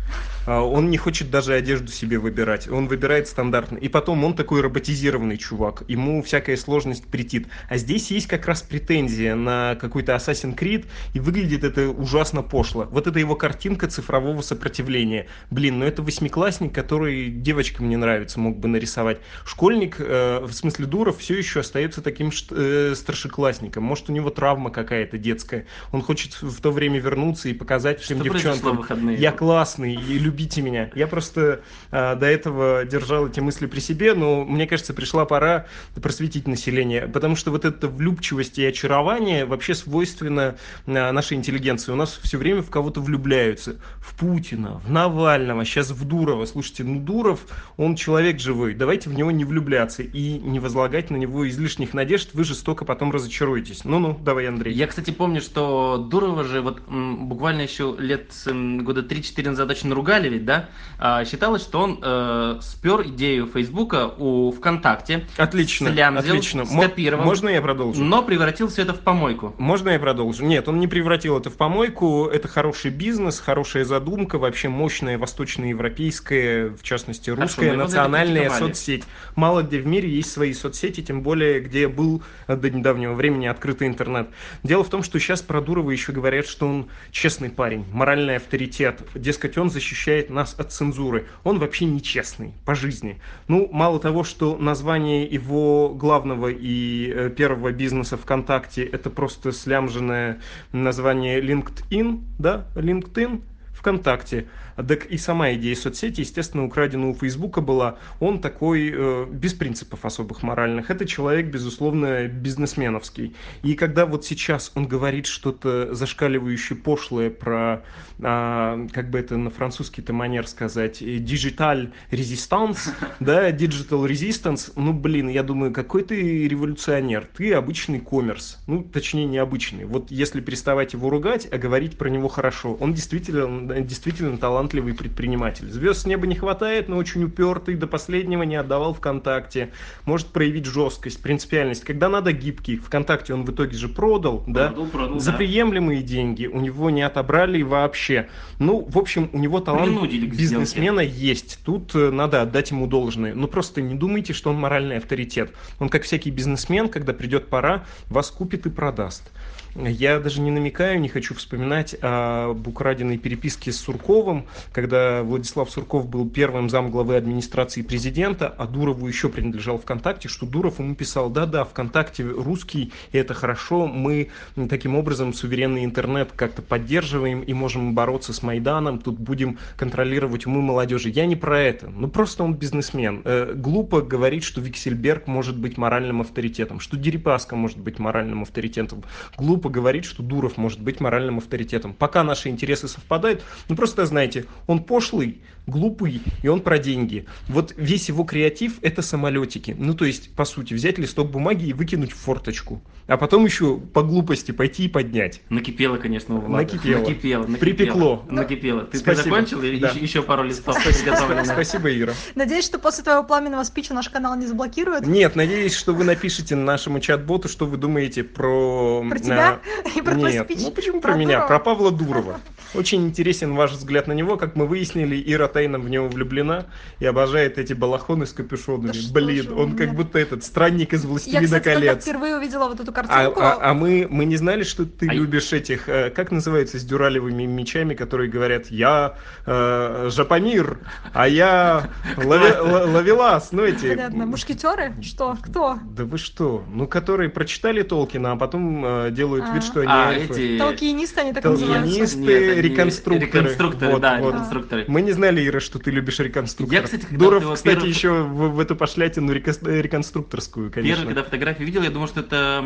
А, 0.47 0.63
Он 0.63 0.91
не 0.91 0.97
хочет 0.97 1.31
даже 1.31 1.55
одежду 1.55 1.89
себе 1.89 2.19
выбирать. 2.19 2.69
Он 2.69 2.89
выбирает 2.89 3.29
стандартно. 3.29 3.79
И 3.79 3.89
потом 3.89 4.25
он 4.25 4.35
такой 4.35 4.61
роботизированный 4.61 5.39
чувак. 5.39 5.85
Ему 5.89 6.23
всякая 6.23 6.57
сложность 6.57 7.07
претит. 7.07 7.47
А 7.69 7.77
здесь 7.77 8.11
есть 8.11 8.27
как 8.27 8.47
раз 8.47 8.63
претензия 8.63 9.35
на 9.35 9.77
какой-то 9.77 10.15
Assassin's 10.15 10.57
Creed, 10.57 10.87
и 11.15 11.21
выглядит 11.21 11.65
это 11.65 11.89
ужасно 11.89 12.43
пошло. 12.43 12.89
Вот 12.91 13.07
это 13.07 13.19
его 13.19 13.37
картинка 13.37 13.89
цифрового 13.89 14.43
сопротивления. 14.43 15.27
Блин, 15.51 15.79
ну 15.79 15.85
это 15.85 16.03
восьмиклассник, 16.03 16.75
который 16.75 17.31
девочкам 17.31 17.89
не 17.89 17.97
нравится, 17.97 18.41
мог 18.41 18.59
бы 18.59 18.69
нарисовать. 18.69 19.19
Школьник, 19.45 19.97
э, 19.99 20.41
в 20.45 20.53
смысле 20.53 20.87
Дуров, 20.87 21.19
все 21.19 21.37
еще 21.37 21.61
остается 21.61 22.03
таким 22.03 22.31
э, 22.51 22.95
старшеклассником. 22.97 23.85
Может, 23.85 24.11
у 24.11 24.13
него 24.13 24.31
травма 24.31 24.71
какая-то 24.71 25.19
детская. 25.19 25.67
Он 25.93 26.03
хочет 26.03 26.35
в 26.41 26.61
то 26.61 26.71
время 26.71 26.99
вернуться 26.99 27.49
и 27.49 27.55
показать 27.55 28.01
всем 28.01 28.19
Что 28.19 28.25
девчонкам, 28.25 29.11
я 29.11 29.33
классный, 29.33 29.95
и 30.09 30.19
любите 30.19 30.63
меня. 30.63 30.91
Я 30.95 31.07
просто 31.07 31.63
а, 31.91 32.15
до 32.15 32.27
этого 32.27 32.85
держал 32.85 33.29
эти 33.29 33.41
мысли 33.41 33.67
при 33.67 33.81
себе, 33.81 34.15
но 34.15 34.45
мне 34.45 34.67
кажется, 34.67 34.95
пришла 34.95 35.25
пора 35.25 35.67
просветить 36.01 36.47
население, 36.49 37.09
потому 37.09 37.37
что 37.37 37.51
вот 37.51 37.65
эта 37.65 37.89
влюбчивость 37.89 38.59
и 38.59 38.65
очарование 38.65 39.45
вообще 39.45 39.75
свойственно 39.75 40.57
а, 40.87 41.13
нашей 41.13 41.37
интеллигенции. 41.37 41.93
У 41.93 41.97
нас 41.97 42.19
все 42.23 42.39
время 42.39 42.63
в 42.63 42.71
кого-то 42.71 43.01
влюбляются. 43.01 43.77
В 43.99 44.17
Путина, 44.17 44.81
в 44.85 44.91
Навального, 44.91 45.65
сейчас 45.65 45.91
в 45.91 46.05
Дурова. 46.07 46.47
Слушайте, 46.47 46.85
ну 46.85 47.01
Дуров, 47.01 47.41
он 47.77 47.97
человек 47.97 48.41
живой. 48.41 48.75
Давайте 48.75 49.11
в 49.11 49.15
него 49.15 49.31
не 49.31 49.45
влюбляться 49.45 50.03
и 50.03 50.39
не 50.39 50.61
возлагать 50.61 51.11
на 51.11 51.17
него 51.17 51.49
излишних 51.49 51.95
надежд. 51.95 52.31
Вы 52.33 52.45
жестоко 52.45 52.85
потом 52.85 53.13
разочаруетесь. 53.13 53.85
Ну-ну, 53.85 54.19
давай, 54.21 54.47
Андрей. 54.49 54.75
Я, 54.75 54.87
кстати, 54.87 55.11
помню, 55.11 55.41
что 55.41 55.99
Дурова 56.11 56.45
же 56.45 56.61
вот 56.61 56.83
м, 56.89 57.29
буквально 57.29 57.63
еще 57.63 57.95
лет 57.99 58.33
м, 58.47 58.85
года 58.85 59.03
3-4 59.03 59.51
назад 59.51 59.71
очень 59.71 59.92
ругали 59.95 60.29
ведь, 60.29 60.45
да, 60.45 60.69
а, 60.99 61.25
считалось, 61.25 61.63
что 61.63 61.81
он 61.81 61.99
э, 62.01 62.59
спер 62.61 63.03
идею 63.09 63.49
Фейсбука 63.53 64.07
у 64.07 64.53
ВКонтакте. 64.53 65.27
Отлично, 65.37 65.91
слямзил, 65.91 66.35
отлично. 66.35 66.65
скопировал, 66.65 67.25
Можно 67.25 67.49
я 67.49 67.61
продолжу? 67.61 68.05
но 68.05 68.23
превратил 68.23 68.69
все 68.69 68.83
это 68.83 68.95
в 68.95 69.01
помойку. 69.01 69.53
Можно 69.59 69.91
я 69.91 69.99
продолжу? 69.99 70.45
Нет, 70.45 70.69
он 70.69 70.79
не 70.79 70.87
превратил 70.87 71.37
это 71.39 71.51
в 71.51 71.57
помойку. 71.57 72.27
Это 72.27 72.47
хороший 72.47 72.93
бизнес, 72.93 73.41
хорошая 73.41 73.85
задумка, 73.85 74.39
вообще 74.39 74.69
мощная 74.69 75.19
восточноевропейская, 75.19 76.71
в 76.71 76.83
частности 76.85 77.31
Хорошо, 77.31 77.43
русская, 77.43 77.69
это 77.71 77.77
национальная 77.79 78.51
соцсеть. 78.51 79.03
Мало 79.35 79.63
где 79.63 79.81
в 79.81 79.87
мире 79.87 80.09
есть 80.09 80.31
свои 80.31 80.53
соцсети, 80.53 81.03
тем 81.03 81.23
более, 81.23 81.61
где 81.61 81.89
был 81.89 82.23
до 82.47 82.71
недавнего 82.71 83.15
времени 83.15 83.47
открытый 83.47 83.89
интернет. 83.89 84.29
Дело 84.63 84.85
в 84.85 84.89
том, 84.89 85.03
что 85.03 85.19
сейчас 85.19 85.43
про 85.43 85.61
Дурова 85.61 85.91
еще 85.91 86.13
говорят, 86.13 86.47
что 86.47 86.69
он 86.69 86.89
честный 87.11 87.51
парень, 87.51 87.85
моральный 87.93 88.37
авторитет. 88.37 89.01
Дескать, 89.17 89.59
он 89.59 89.71
защищает 89.73 90.31
нас 90.31 90.55
от 90.59 90.73
цензуры. 90.73 91.27
Он 91.45 91.59
вообще 91.59 91.87
нечестный 91.87 92.53
по 92.65 92.75
жизни. 92.75 93.21
Ну, 93.49 93.69
мало 93.73 93.99
того, 93.99 94.23
что 94.23 94.57
название 94.57 95.25
его 95.25 95.89
главного 95.89 96.49
и 96.49 97.11
э, 97.13 97.31
первого 97.31 97.73
бизнеса 97.73 98.17
ВКонтакте 98.17 98.85
это 98.85 99.11
просто 99.11 99.53
слямженное 99.53 100.41
название 100.73 101.41
LinkedIn, 101.41 102.23
да, 102.39 102.67
LinkedIn, 102.75 103.43
ВКонтакте. 103.83 104.47
Так 104.77 105.07
и 105.07 105.19
сама 105.19 105.53
идея 105.55 105.75
соцсети, 105.75 106.21
естественно, 106.21 106.65
украдена 106.65 107.09
у 107.09 107.15
Фейсбука 107.15 107.61
была. 107.61 107.99
Он 108.21 108.41
такой 108.41 108.91
э, 108.95 109.27
без 109.31 109.55
принципов 109.55 110.05
особых 110.05 110.43
моральных. 110.43 110.91
Это 110.91 111.05
человек, 111.05 111.47
безусловно, 111.47 112.27
бизнесменовский. 112.29 113.35
И 113.63 113.75
когда 113.75 114.07
вот 114.07 114.25
сейчас 114.25 114.73
он 114.75 114.87
говорит 114.87 115.27
что-то 115.27 115.95
зашкаливающее 115.95 116.79
пошлое 116.79 117.29
про, 117.29 117.83
а, 118.23 118.87
как 118.93 119.11
бы 119.11 119.19
это 119.19 119.37
на 119.37 119.51
французский-то 119.51 120.13
манер 120.13 120.47
сказать, 120.47 121.03
э, 121.03 121.17
digital 121.17 121.93
resistance, 122.11 122.91
да, 123.21 123.51
digital 123.51 124.07
resistance, 124.07 124.73
ну, 124.77 124.93
блин, 124.93 125.29
я 125.29 125.43
думаю, 125.43 125.73
какой 125.73 126.05
ты 126.05 126.49
революционер, 126.49 127.29
ты 127.37 127.53
обычный 127.53 128.01
коммерс, 128.01 128.59
ну, 128.67 128.83
точнее, 128.83 129.27
необычный. 129.27 129.85
Вот 129.85 130.11
если 130.11 130.41
переставать 130.41 130.93
его 130.93 131.11
ругать, 131.11 131.49
а 131.51 131.59
говорить 131.59 131.99
про 131.99 132.09
него 132.09 132.29
хорошо, 132.29 132.75
он 132.75 132.95
действительно, 132.95 133.72
действительно 133.81 134.37
талантливый 134.39 134.95
предприниматель. 134.95 135.71
Звезд 135.71 136.03
с 136.03 136.07
неба 136.07 136.27
не 136.27 136.35
хватает, 136.35 136.89
но 136.89 136.97
очень 136.97 137.25
упертый, 137.25 137.75
до 137.77 137.87
последнего 137.87 138.43
не 138.43 138.57
отдавал 138.57 138.95
ВКонтакте, 138.95 139.71
может 140.05 140.29
проявить 140.29 140.67
жесткость, 140.67 141.23
принципиальность. 141.23 141.85
Когда 141.85 142.09
надо 142.09 142.33
гибкий, 142.33 142.77
ВКонтакте 142.77 143.35
он 143.35 143.45
в 143.45 143.51
итоге 143.51 143.77
же 143.77 143.89
продал, 143.89 144.45
да, 144.47 144.69
Продал, 144.69 144.87
продал, 144.87 145.19
за 145.21 145.33
да. 145.33 145.39
приемлемые 145.39 146.03
деньги, 146.03 146.47
у 146.47 146.61
него 146.61 146.91
не 146.91 147.03
отобрали 147.03 147.63
вообще. 147.63 148.29
Ну, 148.59 148.87
в 148.89 148.99
общем, 148.99 149.31
у 149.33 149.39
него 149.39 149.61
талант 149.61 150.01
бизнесмена 150.11 151.01
есть. 151.01 151.59
Тут 151.65 151.95
э, 151.95 152.11
надо 152.11 152.43
отдать 152.43 152.71
ему 152.71 152.87
должное. 152.87 153.35
Но 153.35 153.47
просто 153.47 153.83
не 153.83 153.95
думайте, 153.95 154.33
что 154.33 154.51
он 154.51 154.57
моральный 154.57 154.99
авторитет. 154.99 155.53
Он, 155.79 155.89
как 155.89 156.03
всякий 156.03 156.31
бизнесмен, 156.31 156.89
когда 156.89 157.13
придет 157.13 157.49
пора, 157.49 157.85
вас 158.09 158.31
купит 158.31 158.67
и 158.67 158.71
продаст. 158.71 159.31
Я 159.75 160.21
даже 160.21 160.41
не 160.41 160.51
намекаю, 160.51 161.01
не 161.01 161.09
хочу 161.09 161.35
вспоминать 161.35 161.97
об 162.03 162.69
украденной 162.69 163.17
переписке 163.17 163.73
с 163.73 163.81
Сурковым, 163.81 164.47
когда 164.73 165.23
Владислав 165.23 165.71
Сурков 165.71 166.09
был 166.09 166.29
первым 166.29 166.69
замглавы 166.69 167.17
администрации 167.17 167.81
президента, 167.81 168.49
а 168.49 168.67
Дурову 168.67 169.09
еще 169.09 169.31
принадлежал 169.31 169.79
ВКонтакте, 169.79 170.29
что 170.29 170.45
Дуров 170.45 170.79
ему 170.79 170.95
писал, 170.95 171.31
да-да, 171.31 171.65
ВКонтакте 171.65 172.23
русский, 172.23 172.93
и 173.13 173.19
это 173.19 173.33
хорошо, 173.33 173.87
мы 173.87 174.29
таким 174.69 174.95
образом 174.95 175.33
суверенный 175.33 175.85
интернет 175.85 176.33
как-то 176.37 176.61
поддерживаем 176.61 177.41
и 177.41 177.55
можем 177.55 177.95
бороться 177.95 178.35
с 178.35 178.43
Майданом, 178.43 178.99
тут 178.99 179.19
будем 179.19 179.59
контролировать 179.77 180.47
умы 180.47 180.61
молодежи. 180.61 181.09
Я 181.09 181.25
не 181.25 181.37
про 181.37 181.59
это, 181.59 181.89
ну 181.89 182.09
просто 182.09 182.45
он 182.45 182.55
бизнесмен. 182.55 183.23
Э, 183.25 183.55
глупо 183.55 184.03
говорить, 184.03 184.45
что 184.45 184.61
Виксельберг 184.61 185.27
может 185.27 185.57
быть 185.57 185.79
моральным 185.79 186.21
авторитетом, 186.21 186.79
что 186.79 186.97
Дерипаска 186.97 187.57
может 187.57 187.79
быть 187.79 187.99
моральным 187.99 188.43
авторитетом. 188.43 189.03
Глупо 189.37 189.62
говорить, 189.71 190.05
что 190.05 190.23
Дуров 190.23 190.57
может 190.57 190.81
быть 190.81 191.01
моральным 191.01 191.39
авторитетом. 191.39 191.95
Пока 191.95 192.23
наши 192.23 192.49
интересы 192.49 192.89
совпадают, 192.89 193.43
ну 193.69 193.77
просто 193.77 194.07
знаете, 194.07 194.47
он 194.67 194.83
пошлый, 194.85 195.41
глупый, 195.67 196.21
и 196.43 196.49
он 196.49 196.61
про 196.61 196.79
деньги. 196.79 197.27
Вот 197.49 197.73
весь 197.77 198.09
его 198.09 198.25
креатив 198.25 198.75
это 198.83 199.03
самолетики. 199.03 199.75
Ну 199.79 199.95
то 199.95 200.05
есть, 200.05 200.35
по 200.35 200.45
сути, 200.45 200.75
взять 200.75 200.99
листок 200.99 201.31
бумаги 201.31 201.67
и 201.67 201.73
выкинуть 201.73 202.13
в 202.13 202.17
форточку. 202.17 202.83
А 203.07 203.17
потом 203.17 203.45
еще 203.45 203.79
по 203.79 204.03
глупости 204.03 204.53
пойти 204.53 204.85
и 204.85 204.89
поднять. 204.89 205.41
Накипело, 205.49 205.97
конечно, 205.97 206.37
у 206.37 206.41
Влада. 206.41 206.65
Накипело. 206.65 207.01
Накипело, 207.01 207.41
накипело. 207.47 207.59
Припекло. 207.59 208.27
Накипело. 208.31 208.81
Ты, 208.83 208.93
ты 208.93 208.99
Спасибо. 208.99 209.25
закончил? 209.25 209.63
Или 209.63 209.79
Да. 209.79 209.89
еще, 209.91 210.01
еще 210.01 210.23
пару 210.23 210.45
листов 210.45 210.77
приготовлено? 210.83 211.45
Спасибо, 211.45 211.93
Ира. 211.93 212.13
Надеюсь, 212.35 212.65
что 212.65 212.79
после 212.79 213.05
твоего 213.05 213.23
пламенного 213.25 213.65
спича 213.65 213.93
наш 213.95 214.09
канал 214.09 214.37
не 214.37 214.47
заблокируют. 214.47 215.07
Нет, 215.07 215.37
надеюсь, 215.37 215.75
что 215.75 215.93
вы 215.95 216.05
напишите 216.05 216.55
нашему 216.55 217.01
чат-боту, 217.01 217.49
что 217.49 217.67
вы 217.67 217.77
думаете 217.77 218.25
про... 218.25 219.05
Про 219.09 219.19
тебя 219.19 219.61
и 219.97 220.01
про 220.01 220.15
твой 220.15 220.33
Нет, 220.33 220.45
спич. 220.47 220.59
ну 220.63 220.71
почему 220.71 221.01
Про 221.01 221.13
про 221.13 221.19
меня? 221.19 221.41
Про 221.47 221.59
Павла 221.59 221.91
Дурова. 221.91 222.41
Очень 222.75 223.07
интересен 223.07 223.55
ваш 223.55 223.73
взгляд 223.73 224.07
на 224.07 224.13
него. 224.13 224.37
Как 224.37 224.57
мы 224.57 224.67
выяснили, 224.67 225.23
Ира 225.27 225.49
тайно 225.53 225.79
в 225.79 225.89
него 225.89 226.09
влюблена 226.09 226.67
и 227.01 227.07
обожает 227.07 227.59
эти 227.59 227.73
балахоны 227.73 228.27
с 228.27 228.33
капюшонами. 228.33 228.93
Да 228.93 229.21
Блин, 229.21 229.43
же 229.45 229.55
он 229.55 229.71
вы 229.73 229.77
как 229.77 229.87
меня- 229.89 229.97
будто 229.97 230.19
этот 230.19 230.45
странник 230.45 230.93
из 230.95 231.03
Я, 231.05 231.09
«Властелина 231.11 231.45
кстати, 231.45 231.65
только 231.65 231.75
колец». 231.81 232.03
впервые 232.03 232.37
увидела 232.37 232.69
вот 232.69 232.81
эту 232.81 232.91
А, 232.91 232.95
картинку. 232.95 233.41
а- 233.41 233.59
а 233.71 233.75
мы, 233.75 234.07
мы 234.11 234.25
не 234.25 234.37
знали, 234.37 234.63
что 234.63 234.85
ты 234.87 235.09
А- 235.09 235.13
любишь 235.15 235.53
этих, 235.53 235.89
э, 235.89 236.11
как 236.11 236.31
называется, 236.31 236.79
с 236.79 236.85
дюралевыми 236.85 237.45
мечами, 237.47 237.95
которые 237.95 238.31
говорят, 238.31 238.67
я 238.71 239.17
э, 239.47 240.09
Жапамир, 240.11 240.79
а 241.13 241.29
я 241.29 241.91
Лаве- 242.17 242.61
Ла- 242.61 242.85
Лавелас, 242.87 243.53
ну 243.53 243.63
эти... 243.65 243.89
Понятно. 243.89 244.27
Мушкетеры? 244.27 244.95
Что? 245.03 245.37
Кто? 245.43 245.79
Да 245.85 246.05
вы 246.05 246.19
что? 246.19 246.65
Ну, 246.73 246.87
которые 246.87 247.29
прочитали 247.29 247.83
Толкина, 247.83 248.33
а 248.33 248.37
потом 248.37 248.85
э, 248.85 249.11
делают 249.11 249.45
А. 249.49 249.55
вид, 249.55 249.65
что 249.65 249.81
они 249.81 249.89
А. 249.91 250.59
Толкинисты 250.59 251.21
они 251.21 251.33
так 251.33 251.43
Толкинисты. 251.43 251.79
называются. 251.81 252.17
Реконструкторы, 252.17 252.53
они 252.53 252.63
реконструкторы. 252.63 253.21
Реконструкторы, 253.27 253.99
да, 253.99 254.19
реконструкторы. 254.19 254.85
Мы 254.89 255.03
не 255.03 255.13
знали, 255.13 255.42
Ира, 255.47 255.61
что 255.61 255.79
ты 255.79 255.91
любишь 255.91 256.19
реконструкторов. 256.19 256.81
Я, 256.81 256.85
кстати, 256.85 257.07
когда 257.07 257.25
Дуров, 257.25 257.55
кстати, 257.55 257.75
первый- 257.75 257.89
еще 257.91 258.23
в, 258.23 258.49
в 258.55 258.61
эту 258.61 258.77
пошлятину 258.77 259.33
рекос- 259.33 259.63
реконструкторскую, 259.63 260.71
конечно. 260.71 260.97
Первый, 260.97 261.09
когда 261.15 261.23
фотографии 261.25 261.65
видел, 261.65 261.83
я 261.83 261.91
думал, 261.91 262.09
что 262.09 262.21
это... 262.21 262.59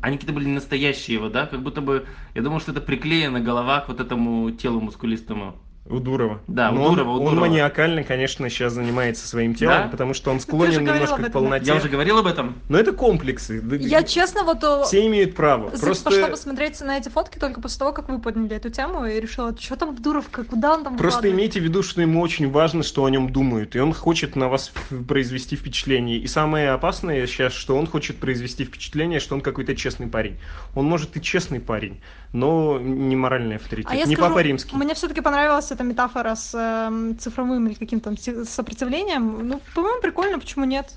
Они 0.00 0.16
какие-то 0.16 0.32
были 0.32 0.48
настоящие 0.48 1.14
его, 1.16 1.28
да? 1.28 1.46
Как 1.46 1.62
будто 1.62 1.80
бы... 1.80 2.06
Я 2.34 2.42
думал, 2.42 2.60
что 2.60 2.72
это 2.72 2.80
приклеена 2.80 3.40
голова 3.40 3.80
к 3.80 3.88
вот 3.88 4.00
этому 4.00 4.50
телу 4.52 4.80
мускулистому. 4.80 5.56
У 5.90 6.00
Дурова. 6.00 6.40
Да, 6.46 6.70
у 6.70 6.74
Но 6.74 6.84
он- 6.84 6.94
Дурова, 6.96 7.10
у 7.10 7.14
Он, 7.14 7.24
Дурова. 7.34 7.40
маниакально, 7.40 8.04
конечно, 8.04 8.48
сейчас 8.50 8.74
занимается 8.74 9.26
своим 9.26 9.54
телом, 9.54 9.84
Да? 9.84 9.88
потому 9.88 10.12
что 10.12 10.30
он 10.30 10.38
склонен 10.40 10.84
немножко 10.84 11.22
к 11.22 11.32
полноте. 11.32 11.66
Я 11.66 11.76
уже 11.76 11.88
говорил 11.88 12.18
об 12.18 12.26
этом? 12.26 12.56
Но 12.68 12.78
это 12.78 12.92
комплексы. 12.92 13.62
Я 13.80 14.02
честно 14.02 14.42
вот 14.44 14.62
о, 14.64 14.84
Все 14.84 15.06
имеют 15.06 15.34
право. 15.34 15.70
Просто... 15.70 16.10
пошла 16.10 16.28
посмотреть 16.28 16.80
на 16.82 16.98
эти 16.98 17.08
фотки 17.08 17.38
только 17.38 17.60
после 17.60 17.78
того, 17.78 17.92
как 17.92 18.08
вы 18.08 18.18
подняли 18.18 18.56
эту 18.56 18.70
тему 18.70 19.06
и 19.06 19.18
решила, 19.18 19.56
что 19.58 19.76
там 19.76 19.96
Дуровка, 19.96 20.44
куда 20.44 20.74
он 20.74 20.84
там 20.84 20.96
Просто 20.96 21.30
имейте 21.30 21.60
в 21.60 21.64
виду, 21.64 21.82
что 21.82 22.02
ему 22.02 22.20
очень 22.20 22.50
важно, 22.50 22.82
что 22.82 23.04
о 23.04 23.10
нем 23.10 23.32
думают, 23.32 23.74
и 23.74 23.80
он 23.80 23.94
хочет 23.94 24.36
на 24.36 24.48
вас 24.48 24.72
произвести 25.08 25.56
впечатление. 25.56 26.18
И 26.18 26.26
самое 26.26 26.70
опасное 26.70 27.26
сейчас, 27.26 27.52
что 27.54 27.76
он 27.76 27.86
хочет 27.86 28.18
произвести 28.18 28.64
впечатление, 28.64 29.20
что 29.20 29.34
он 29.34 29.40
какой-то 29.40 29.74
честный 29.74 30.06
парень. 30.06 30.36
Он 30.74 30.84
может 30.84 31.16
и 31.16 31.22
честный 31.22 31.60
парень, 31.60 32.00
но 32.32 32.78
не 32.78 33.16
моральный 33.16 33.56
авторитет, 33.56 33.90
А 33.90 33.94
я 33.94 34.04
не 34.04 34.14
скажу, 34.14 34.28
Папа 34.28 34.42
Римский. 34.42 34.76
Мне 34.76 34.94
все-таки 34.94 35.20
понравилась 35.20 35.70
эта 35.78 35.84
метафора 35.84 36.34
с 36.34 36.54
эм, 36.54 37.16
цифровым 37.18 37.68
или 37.68 37.74
каким-то 37.74 38.12
сопротивлением. 38.44 39.46
Ну, 39.48 39.60
по-моему, 39.74 40.00
прикольно, 40.02 40.40
почему 40.40 40.64
нет? 40.64 40.92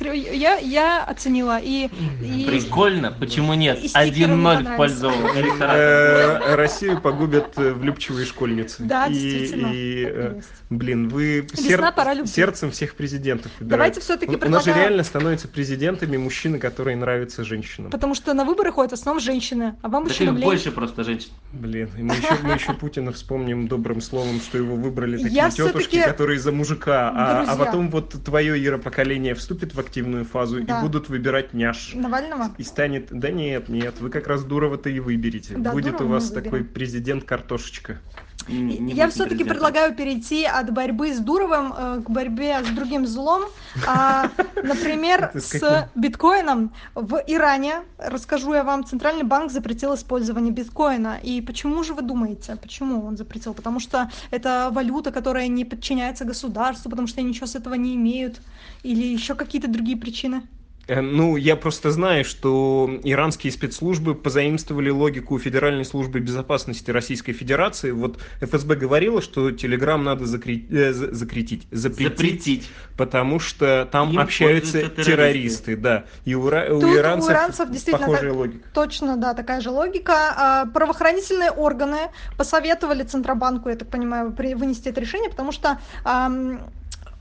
Я, 0.00 0.56
я 0.58 1.04
оценила. 1.04 1.58
И, 1.58 1.88
и- 2.22 2.44
Прикольно, 2.46 3.12
почему 3.12 3.54
нет? 3.54 3.78
и 3.82 3.88
стикеры 3.88 4.34
мне 4.34 4.52
1-0 4.52 4.74
в 4.74 4.76
пользу 4.76 5.10
Россию 6.56 7.00
погубят 7.00 7.52
э, 7.56 7.72
влюбчивые 7.72 8.26
школьницы. 8.26 8.82
Да, 8.82 9.08
действительно, 9.08 9.70
И, 9.72 10.04
э, 10.06 10.40
блин, 10.70 11.08
вы 11.08 11.46
сердцем 11.54 12.70
всех 12.70 12.94
президентов. 12.94 13.52
Давайте 13.60 14.00
всё-таки 14.00 14.36
У- 14.36 14.48
нас 14.48 14.64
же 14.64 14.72
реально 14.72 15.02
становятся 15.02 15.48
президентами 15.48 16.16
мужчины, 16.16 16.58
которые 16.58 16.96
нравятся 16.96 17.44
женщинам. 17.44 17.90
Потому 17.90 18.14
что 18.14 18.34
на 18.34 18.44
выборы 18.44 18.72
ходят 18.72 18.90
в 18.90 18.94
основном 18.94 19.22
женщины, 19.22 19.76
а 19.82 19.88
вам 19.88 20.06
лень. 20.06 20.34
больше 20.34 20.72
просто 20.72 21.04
женщин. 21.04 21.30
Блин, 21.52 21.90
и 21.98 22.02
мы 22.02 22.14
еще, 22.14 22.36
мы 22.42 22.52
еще 22.54 22.74
Путина 22.74 23.12
вспомним 23.12 23.66
добрым 23.68 24.00
словом, 24.00 24.40
что 24.40 24.58
его 24.58 24.76
выбрали 24.76 25.16
такие 25.16 25.50
тетушки, 25.50 26.02
которые 26.02 26.38
за 26.38 26.52
мужика, 26.52 27.10
а, 27.14 27.44
а 27.48 27.56
потом 27.56 27.90
вот 27.90 28.10
твое 28.24 28.62
Ира 28.64 28.78
поколение 28.78 29.34
вступит 29.34 29.74
в 29.74 29.80
активную 29.86 30.24
фазу 30.24 30.62
Да. 30.62 30.78
и 30.78 30.82
будут 30.82 31.08
выбирать 31.08 31.54
няш. 31.54 31.92
Навального? 31.94 32.54
И 32.58 32.62
станет, 32.62 33.08
да 33.10 33.30
нет, 33.30 33.68
нет, 33.68 34.00
вы 34.00 34.10
как 34.10 34.26
раз 34.26 34.44
Дурова-то 34.44 34.90
и 34.90 35.00
выберете. 35.00 35.54
Да, 35.56 35.72
Будет 35.72 35.94
Дурова 35.96 36.04
у 36.04 36.12
вас 36.14 36.30
такой 36.30 36.60
выберем. 36.60 38.00
Не- 38.48 38.92
Я 38.92 39.08
все-таки 39.08 39.44
предлагаю 39.44 39.94
перейти 39.94 40.44
от 40.44 40.72
борьбы 40.72 41.12
с 41.12 41.18
Дуровым 41.18 41.72
э, 41.76 42.02
к 42.04 42.10
борьбе 42.10 42.62
с 42.64 42.68
другим 42.68 43.06
злом. 43.06 43.42
А, 43.86 44.30
Например, 44.62 45.30
с 45.34 45.88
биткоином. 45.94 46.72
В 46.94 47.22
Иране, 47.26 47.82
расскажу 47.98 48.54
я 48.54 48.64
вам, 48.64 48.84
Центральный 48.84 49.24
банк 49.24 49.50
запретил 49.50 49.94
использование 49.94 50.52
биткоина. 50.52 51.18
И 51.22 51.40
почему 51.40 51.82
же 51.82 51.94
вы 51.94 52.02
думаете, 52.02 52.56
почему 52.56 53.04
он 53.04 53.16
запретил? 53.16 53.54
Потому 53.54 53.80
что 53.80 54.10
это 54.30 54.70
валюта, 54.72 55.10
которая 55.12 55.48
не 55.48 55.64
подчиняется 55.64 56.24
государству, 56.24 56.90
потому 56.90 57.08
что 57.08 57.20
они 57.20 57.30
ничего 57.30 57.46
с 57.46 57.54
этого 57.56 57.74
не 57.74 57.94
имеют. 57.94 58.40
Или 58.82 59.06
еще 59.06 59.34
какие-то 59.34 59.68
другие 59.68 59.96
причины? 59.98 60.42
Э, 60.88 61.00
Ну, 61.00 61.36
я 61.36 61.56
просто 61.56 61.90
знаю, 61.90 62.24
что 62.24 62.88
иранские 63.02 63.52
спецслужбы 63.52 64.14
позаимствовали 64.14 64.90
логику 64.90 65.36
Федеральной 65.38 65.84
службы 65.84 66.20
безопасности 66.20 66.90
Российской 66.92 67.32
Федерации. 67.32 67.90
Вот 67.90 68.18
ФСБ 68.40 68.76
говорила, 68.76 69.20
что 69.20 69.50
Телеграм 69.50 70.04
надо 70.04 70.24
закри- 70.24 70.64
э, 70.70 70.92
за- 70.92 71.12
закрепить, 71.12 71.66
запретить, 71.72 72.12
Запретить. 72.18 72.70
потому 72.96 73.40
что 73.40 73.88
там 73.90 74.10
Им 74.12 74.20
общаются 74.20 74.72
пользуются 74.78 75.04
террористы, 75.04 75.76
да. 75.76 76.04
И 76.24 76.34
у, 76.36 76.48
ира- 76.48 76.68
у 76.72 76.80
Тут 76.80 76.90
у 76.90 76.96
иранцев, 76.96 77.30
иранцев 77.32 77.70
действительно 77.70 78.06
похожая 78.06 78.30
так- 78.30 78.38
логика. 78.38 78.68
Точно, 78.72 79.16
да, 79.16 79.34
такая 79.34 79.60
же 79.60 79.70
логика. 79.70 80.12
А, 80.36 80.66
Правоохранительные 80.66 81.50
органы 81.50 81.98
посоветовали 82.36 83.02
Центробанку, 83.02 83.68
я 83.70 83.74
так 83.76 83.88
понимаю, 83.88 84.32
при- 84.32 84.54
вынести 84.54 84.88
это 84.88 85.00
решение, 85.00 85.30
потому 85.30 85.50
что 85.50 85.78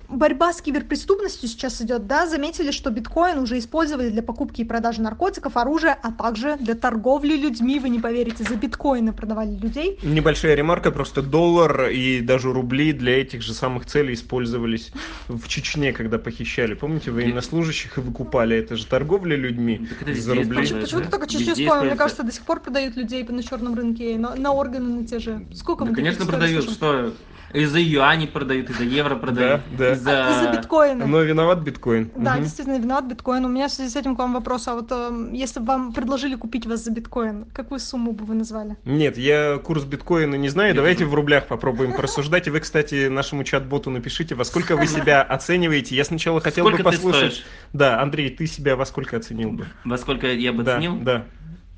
борьба 0.10 0.54
с 0.54 0.62
киберпреступностью 0.62 1.50
сейчас 1.50 1.82
идет, 1.82 2.08
да, 2.08 2.28
заметили, 2.28 2.72
что 2.72 2.90
биткоин 2.90 3.40
уже 3.40 3.58
использовали 3.60 4.10
для 4.10 4.24
покупки 4.24 4.62
и 4.62 4.64
продажи 4.64 5.02
наркотиков, 5.02 5.58
оружия, 5.58 5.98
а 6.02 6.12
также 6.12 6.58
для 6.58 6.76
торговли 6.76 7.36
людьми, 7.36 7.80
вы 7.80 7.90
не 7.90 8.00
поверите, 8.00 8.44
за 8.44 8.56
биткоины 8.56 9.14
продавали 9.14 9.56
людей. 9.56 10.00
Небольшая 10.04 10.56
ремарка, 10.56 10.92
просто 10.92 11.22
доллар 11.22 11.90
и 11.90 12.22
даже 12.22 12.52
рубли 12.52 12.94
для 12.94 13.22
этих 13.22 13.42
же 13.42 13.54
самых 13.54 13.86
целей 13.86 14.14
использовались 14.14 14.92
в 15.28 15.48
Чечне, 15.48 15.94
когда 15.94 16.18
похищали. 16.18 16.74
Помните, 16.74 17.12
военнослужащих 17.12 17.98
и 17.98 18.02
выкупали. 18.02 18.58
Это 18.58 18.76
же 18.76 18.86
торговля 18.86 19.36
людьми 19.36 19.88
Так 20.00 20.16
за 20.16 20.36
рубли. 20.36 20.58
Почему, 20.62 20.82
почему 20.82 21.02
да. 21.02 21.10
только 21.10 21.28
вспомнил? 21.28 21.86
Мне 21.86 21.96
кажется, 21.96 22.24
до 22.24 22.32
сих 22.32 22.44
пор 22.44 22.60
продают 22.60 22.96
людей 22.96 23.24
на 23.24 23.44
черном 23.44 23.76
рынке, 23.76 24.18
на, 24.18 24.36
на 24.36 24.52
органы 24.54 25.02
на 25.02 25.08
те 25.08 25.20
же. 25.20 25.46
Сколько 25.54 25.86
Да, 25.86 25.92
таких 25.92 26.04
конечно, 26.04 26.26
продают. 26.26 26.64
слышим? 26.66 27.14
И-за 27.56 27.80
юани 27.80 28.26
продают, 28.26 28.70
и-за 28.70 28.84
евро 28.84 29.16
продают. 29.16 29.62
да. 29.78 29.94
из-за- 29.94 30.28
А, 30.28 30.32
Из-за 30.32 30.52
биткоина. 30.60 31.06
Но 31.06 31.22
виноват 31.22 31.60
биткоин. 31.60 32.12
Да, 32.16 32.34
Мгм. 32.34 32.44
действительно, 32.44 32.78
виноват 32.80 33.06
биткоин. 33.06 33.46
У 33.46 33.48
меня 33.48 33.68
в 33.68 33.72
связи 33.72 33.90
с 33.90 33.96
этим 33.96 34.16
к 34.16 34.20
вам 34.20 34.34
вопрос. 34.34 34.68
А 34.68 34.74
вот 34.76 34.92
эм, 34.92 35.32
если 35.34 35.60
бы 35.62 35.68
вам 35.68 35.94
предложили 35.94 36.36
купить 36.36 36.66
вас 36.66 36.84
за 36.84 36.92
биткоин, 36.92 37.46
какую 37.54 37.80
сумму 37.80 38.12
бы 38.12 38.26
вы 38.26 38.36
назвали? 38.36 38.76
Нет, 38.86 39.18
я 39.18 39.58
курс 39.64 39.84
биткоина 39.86 40.36
не 40.36 40.50
знаю. 40.50 40.76
Давайте 40.76 41.06
в 41.06 41.14
рублях 41.14 41.48
попробуем 41.48 41.94
порассуждать. 41.94 42.48
И 42.48 42.50
вы, 42.50 42.60
кстати, 42.60 43.08
нашему 43.08 43.44
чат-боту 43.44 43.90
напишите, 43.90 44.36
во 44.36 44.44
сколько 44.44 44.76
вы 44.76 44.88
себя 44.88 45.22
оцениваете. 45.22 45.96
Я 45.96 46.04
сначала 46.04 46.42
хотел 46.42 46.66
Сколько 46.66 46.84
бы 46.84 46.90
ты 46.92 46.98
послушать. 46.98 47.34
стоишь? 47.34 47.46
Да, 47.74 48.02
Андрей, 48.02 48.30
ты 48.30 48.48
себя 48.48 48.76
во 48.76 48.86
сколько 48.86 49.18
оценил 49.18 49.52
бы? 49.52 49.68
Во 49.86 49.98
сколько 49.98 50.28
я 50.28 50.52
бы 50.52 50.64
Да, 50.64 50.74
оценил? 50.78 50.98
да. 51.00 51.26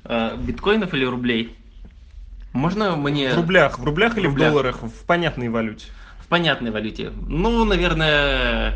А, 0.04 0.36
биткоинов 0.36 0.92
или 0.94 1.04
рублей? 1.04 1.56
Можно 2.52 2.96
мне 2.96 3.32
В 3.32 3.36
рублях, 3.36 3.78
в 3.78 3.84
рублях 3.84 4.16
или 4.16 4.26
в 4.26 4.30
рублях. 4.30 4.50
долларах? 4.52 4.82
В 4.82 5.04
понятной 5.06 5.48
валюте. 5.48 5.86
в 6.20 6.26
понятной 6.28 6.70
валюте? 6.70 7.10
Ну, 7.26 7.64
наверное, 7.64 8.74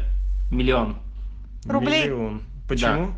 миллион. 0.50 0.96
Рублей? 1.66 2.04
Миллион. 2.04 2.42
Почему? 2.68 3.14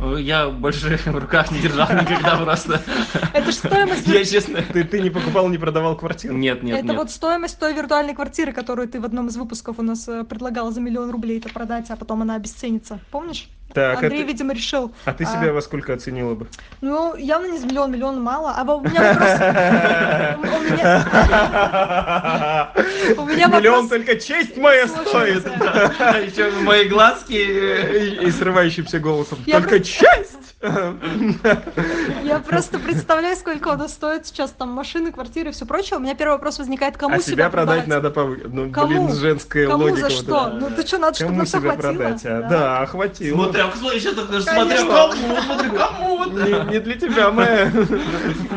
Э, 0.00 0.16
Я 0.18 0.48
больше 0.48 0.96
в 1.04 1.16
руках 1.18 1.50
не 1.50 1.60
держал 1.60 1.88
никогда 1.92 2.36
просто. 2.36 2.80
Это 3.34 3.50
ж 3.52 3.54
стоимость... 3.54 4.06
Я 4.06 4.24
честно... 4.24 4.62
Ты, 4.62 4.84
ты 4.84 5.00
не 5.00 5.10
покупал, 5.10 5.48
не 5.48 5.58
продавал 5.58 5.96
квартиру? 5.96 6.34
Нет, 6.34 6.62
нет, 6.62 6.78
Это 6.78 6.88
нет. 6.88 6.96
вот 6.96 7.10
стоимость 7.10 7.58
той 7.58 7.74
виртуальной 7.74 8.14
квартиры, 8.14 8.52
которую 8.52 8.88
ты 8.88 9.00
в 9.00 9.04
одном 9.04 9.28
из 9.28 9.36
выпусков 9.36 9.78
у 9.78 9.82
нас 9.82 10.08
э, 10.08 10.24
предлагал 10.24 10.72
за 10.72 10.80
миллион 10.80 11.10
рублей 11.10 11.38
это 11.38 11.50
продать, 11.50 11.90
а 11.90 11.96
потом 11.96 12.22
она 12.22 12.36
обесценится. 12.36 12.98
Помнишь? 13.10 13.48
Так, 13.72 14.02
Андрей, 14.02 14.22
а 14.22 14.24
ты, 14.24 14.32
видимо, 14.32 14.52
решил. 14.52 14.92
а 15.04 15.12
ты 15.12 15.24
себя 15.24 15.52
во 15.52 15.60
сколько 15.62 15.94
оценила 15.94 16.34
бы? 16.34 16.46
Ну, 16.80 17.14
явно 17.16 17.46
не 17.46 17.58
за 17.58 17.66
миллион, 17.66 17.92
миллион 17.92 18.20
мало. 18.22 18.52
А 18.56 18.64
во- 18.64 18.76
у 18.76 18.80
меня 18.80 19.12
вопрос... 19.12 19.30
У 23.18 23.24
меня... 23.26 23.46
Миллион 23.48 23.88
только 23.88 24.16
честь 24.16 24.56
моя 24.56 24.86
стоит. 24.88 25.46
А 25.46 26.18
еще 26.18 26.50
мои 26.62 26.88
глазки... 26.88 27.34
э, 27.34 28.24
И, 28.26 28.30
срывающимся 28.30 28.98
голосом. 28.98 29.38
Я 29.46 29.60
Только 29.60 29.80
честь! 29.80 30.29
Я 30.62 32.38
просто 32.46 32.78
представляю, 32.78 33.34
сколько 33.36 33.72
оно 33.72 33.88
стоит 33.88 34.26
сейчас, 34.26 34.50
там, 34.50 34.68
машины, 34.70 35.10
квартиры 35.10 35.50
и 35.50 35.52
все 35.52 35.64
прочее. 35.64 35.98
У 35.98 36.02
меня 36.02 36.14
первый 36.14 36.32
вопрос 36.32 36.58
возникает, 36.58 36.96
кому 36.98 37.14
А 37.16 37.18
себя, 37.20 37.48
продать 37.48 37.86
надо 37.86 38.10
по... 38.10 38.24
Ну, 38.24 38.70
Кому? 38.70 38.88
блин, 38.88 39.14
женская 39.14 39.66
Кому 39.66 39.84
логика. 39.84 40.00
за 40.00 40.04
вот 40.08 40.12
что? 40.12 40.46
эта. 40.48 40.56
Ну 40.56 40.70
ты 40.76 40.86
что, 40.86 40.98
надо, 40.98 41.14
чтобы 41.16 41.30
Кому 41.32 41.44
всё 41.44 41.58
себя 41.58 41.72
хватило? 41.72 41.92
продать, 41.94 42.26
а? 42.26 42.42
Да, 42.48 42.86
хватило. 42.86 43.44
Смотря, 43.44 43.70
смотри, 43.74 44.00
сейчас 44.00 44.14
Конечно. 44.14 44.52
смотря 44.52 44.86
кому, 44.86 45.40
смотря 45.42 45.70
кому. 45.70 46.24
Не, 46.26 46.72
не 46.72 46.80
для 46.80 46.94
тебя, 46.96 47.30
моя 47.30 47.72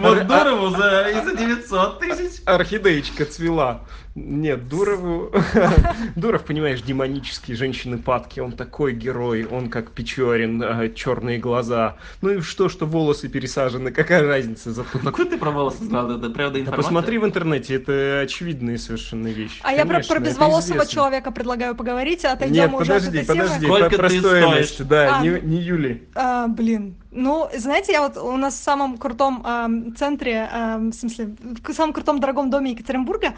Вот 0.01 0.27
Дурову 0.27 0.69
за, 0.75 1.07
и 1.09 1.25
за 1.25 1.35
900 1.37 1.99
тысяч. 1.99 2.41
орхидеечка 2.45 3.25
цвела. 3.25 3.81
Нет, 4.15 4.69
Дурову... 4.69 5.31
Дуров, 6.15 6.43
понимаешь, 6.45 6.81
демонический, 6.83 7.55
женщины 7.55 7.97
падки. 7.97 8.39
Он 8.39 8.51
такой 8.51 8.93
герой, 8.93 9.45
он 9.45 9.69
как 9.69 9.89
Печорин, 9.91 10.63
черные 10.93 11.39
глаза. 11.39 11.95
Ну 12.21 12.29
и 12.29 12.41
что, 12.41 12.69
что 12.69 12.85
волосы 12.85 13.27
пересажены, 13.27 13.91
какая 13.91 14.21
разница? 14.21 14.71
Зато. 14.71 14.99
Какой 15.03 15.25
ты 15.25 15.37
про 15.39 15.49
волосы 15.49 15.85
знал? 15.85 16.11
Это 16.11 16.29
правда 16.29 16.53
Да 16.53 16.59
информация? 16.59 16.75
посмотри 16.83 17.17
в 17.17 17.25
интернете, 17.25 17.73
это 17.75 18.19
очевидные 18.21 18.77
совершенно 18.77 19.27
вещи. 19.29 19.59
А 19.63 19.71
я 19.71 19.83
про, 19.83 19.93
Конечно, 19.93 20.15
про 20.15 20.21
безволосого 20.21 20.85
человека 20.85 21.31
предлагаю 21.31 21.73
поговорить, 21.73 22.23
а 22.23 22.33
отойдем 22.33 22.71
Нет, 22.71 22.81
уже 22.81 22.93
от 22.93 23.03
подожди, 23.05 23.25
темы. 23.25 23.39
подожди, 23.39 23.65
Сколько 23.65 23.97
про 23.97 24.09
ты 24.09 24.19
стоимость, 24.19 24.73
стоишь? 24.75 24.89
да, 24.89 25.17
А, 25.17 25.21
не, 25.23 25.39
не 25.41 25.57
Юли. 25.57 26.07
А, 26.13 26.47
блин. 26.47 26.95
Ну, 27.15 27.47
знаете, 27.55 27.91
я 27.93 28.01
вот 28.01 28.17
у 28.17 28.35
нас 28.37 28.55
в 28.55 28.63
самом 28.63 28.97
крутом 28.97 29.41
ам, 29.45 29.95
центре, 29.95 30.49
ам, 30.51 30.89
в 30.89 30.95
смысле, 30.95 31.35
в 31.63 31.73
самом 31.73 31.93
крутом 31.93 32.19
дорогом 32.19 32.49
доме 32.49 32.71
Екатеринбурга 32.71 33.33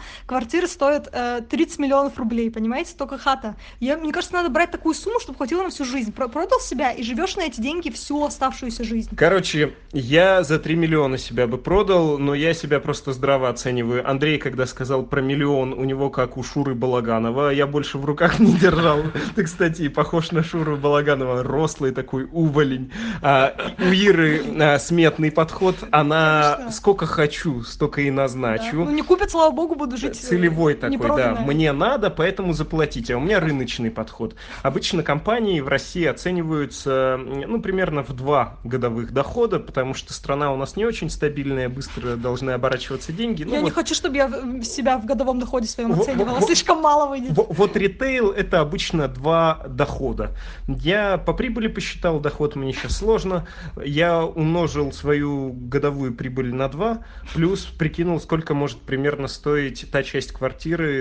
квартира 0.66 0.68
стоит 0.68 1.08
э, 1.12 1.40
30 1.48 1.78
миллионов 1.78 2.18
рублей, 2.18 2.50
понимаете, 2.50 2.94
только 2.96 3.18
хата. 3.18 3.56
Я, 3.80 3.96
мне 3.96 4.12
кажется, 4.12 4.34
надо 4.34 4.48
брать 4.50 4.70
такую 4.70 4.94
сумму, 4.94 5.20
чтобы 5.20 5.36
хватило 5.36 5.62
на 5.62 5.70
всю 5.70 5.84
жизнь. 5.84 6.12
Про- 6.12 6.28
продал 6.28 6.60
себя 6.60 6.90
и 6.92 7.02
живешь 7.02 7.36
на 7.36 7.42
эти 7.42 7.60
деньги 7.60 7.90
всю 7.90 8.24
оставшуюся 8.24 8.84
жизнь. 8.84 9.14
Короче, 9.16 9.74
я 9.92 10.42
за 10.42 10.58
3 10.58 10.74
миллиона 10.76 11.18
себя 11.18 11.46
бы 11.46 11.58
продал, 11.58 12.18
но 12.18 12.34
я 12.34 12.54
себя 12.54 12.80
просто 12.80 13.12
здраво 13.12 13.48
оцениваю. 13.48 14.08
Андрей, 14.08 14.38
когда 14.38 14.66
сказал 14.66 15.04
про 15.04 15.20
миллион, 15.20 15.72
у 15.72 15.84
него 15.84 16.10
как 16.10 16.36
у 16.36 16.42
Шуры 16.42 16.74
Балаганова, 16.74 17.50
я 17.50 17.66
больше 17.66 17.98
в 17.98 18.04
руках 18.04 18.38
не 18.38 18.52
держал. 18.54 19.00
Ты, 19.36 19.44
кстати, 19.44 19.88
похож 19.88 20.32
на 20.32 20.42
Шуру 20.42 20.76
Балаганова, 20.76 21.42
рослый 21.42 21.92
такой 21.92 22.28
уволень. 22.32 22.92
А, 23.22 23.54
у 23.78 23.92
Иры 23.92 24.42
а, 24.60 24.78
сметный 24.78 25.30
подход, 25.30 25.76
она 25.90 26.54
Конечно. 26.56 26.72
сколько 26.72 27.06
хочу, 27.06 27.62
столько 27.62 28.00
и 28.02 28.10
Да. 28.10 28.16
назначу. 28.26 28.76
Ну, 28.84 28.90
не 28.90 29.02
купят, 29.02 29.30
слава 29.30 29.50
богу, 29.52 29.74
буду 29.74 29.96
жить. 29.96 30.18
э, 30.22 30.26
Целевой 30.56 30.74
такой, 30.74 31.16
да. 31.16 31.40
Мне 31.46 31.72
надо, 31.72 32.10
поэтому 32.10 32.52
заплатите. 32.52 33.14
А 33.14 33.18
у 33.18 33.20
меня 33.20 33.40
рыночный 33.40 33.90
подход. 33.90 34.34
Обычно 34.62 35.02
компании 35.02 35.60
в 35.60 35.68
России 35.68 36.04
оцениваются, 36.04 37.18
ну, 37.18 37.60
примерно 37.60 38.02
в 38.02 38.12
два 38.12 38.56
годовых 38.64 39.12
дохода, 39.12 39.58
потому 39.58 39.94
что 39.94 40.12
страна 40.12 40.52
у 40.52 40.56
нас 40.56 40.76
не 40.76 40.84
очень 40.84 41.10
стабильная, 41.10 41.68
быстро 41.68 42.16
должны 42.16 42.50
оборачиваться 42.52 43.12
деньги. 43.12 43.44
Ну, 43.44 43.52
я 43.52 43.58
не 43.58 43.64
вот, 43.64 43.74
хочу, 43.74 43.94
чтобы 43.94 44.16
я 44.16 44.28
себя 44.62 44.98
в 44.98 45.04
годовом 45.06 45.38
доходе 45.40 45.66
своем 45.66 45.92
Во- 45.92 46.02
оценивала. 46.02 46.38
во- 46.40 46.46
Слишком 46.46 46.80
мало 46.80 47.08
выйдет. 47.08 47.36
во- 47.36 47.44
вот 47.48 47.76
ритейл 47.76 48.30
это 48.30 48.60
обычно 48.60 49.08
два 49.08 49.62
дохода. 49.68 50.30
Я 50.68 51.18
по 51.18 51.32
прибыли 51.32 51.68
посчитал 51.68 52.20
доход, 52.20 52.56
мне 52.56 52.72
сейчас 52.72 52.96
сложно. 52.96 53.46
Я 53.84 54.24
умножил 54.24 54.92
свою 54.92 55.52
годовую 55.52 56.14
прибыль 56.14 56.54
на 56.54 56.68
два, 56.68 56.98
плюс 57.34 57.64
прикинул, 57.64 58.20
сколько 58.20 58.54
может 58.54 58.78
примерно 58.78 59.28
стоить 59.28 59.86
та 59.90 60.02
часть 60.02 60.32
квартиры, 60.32 60.45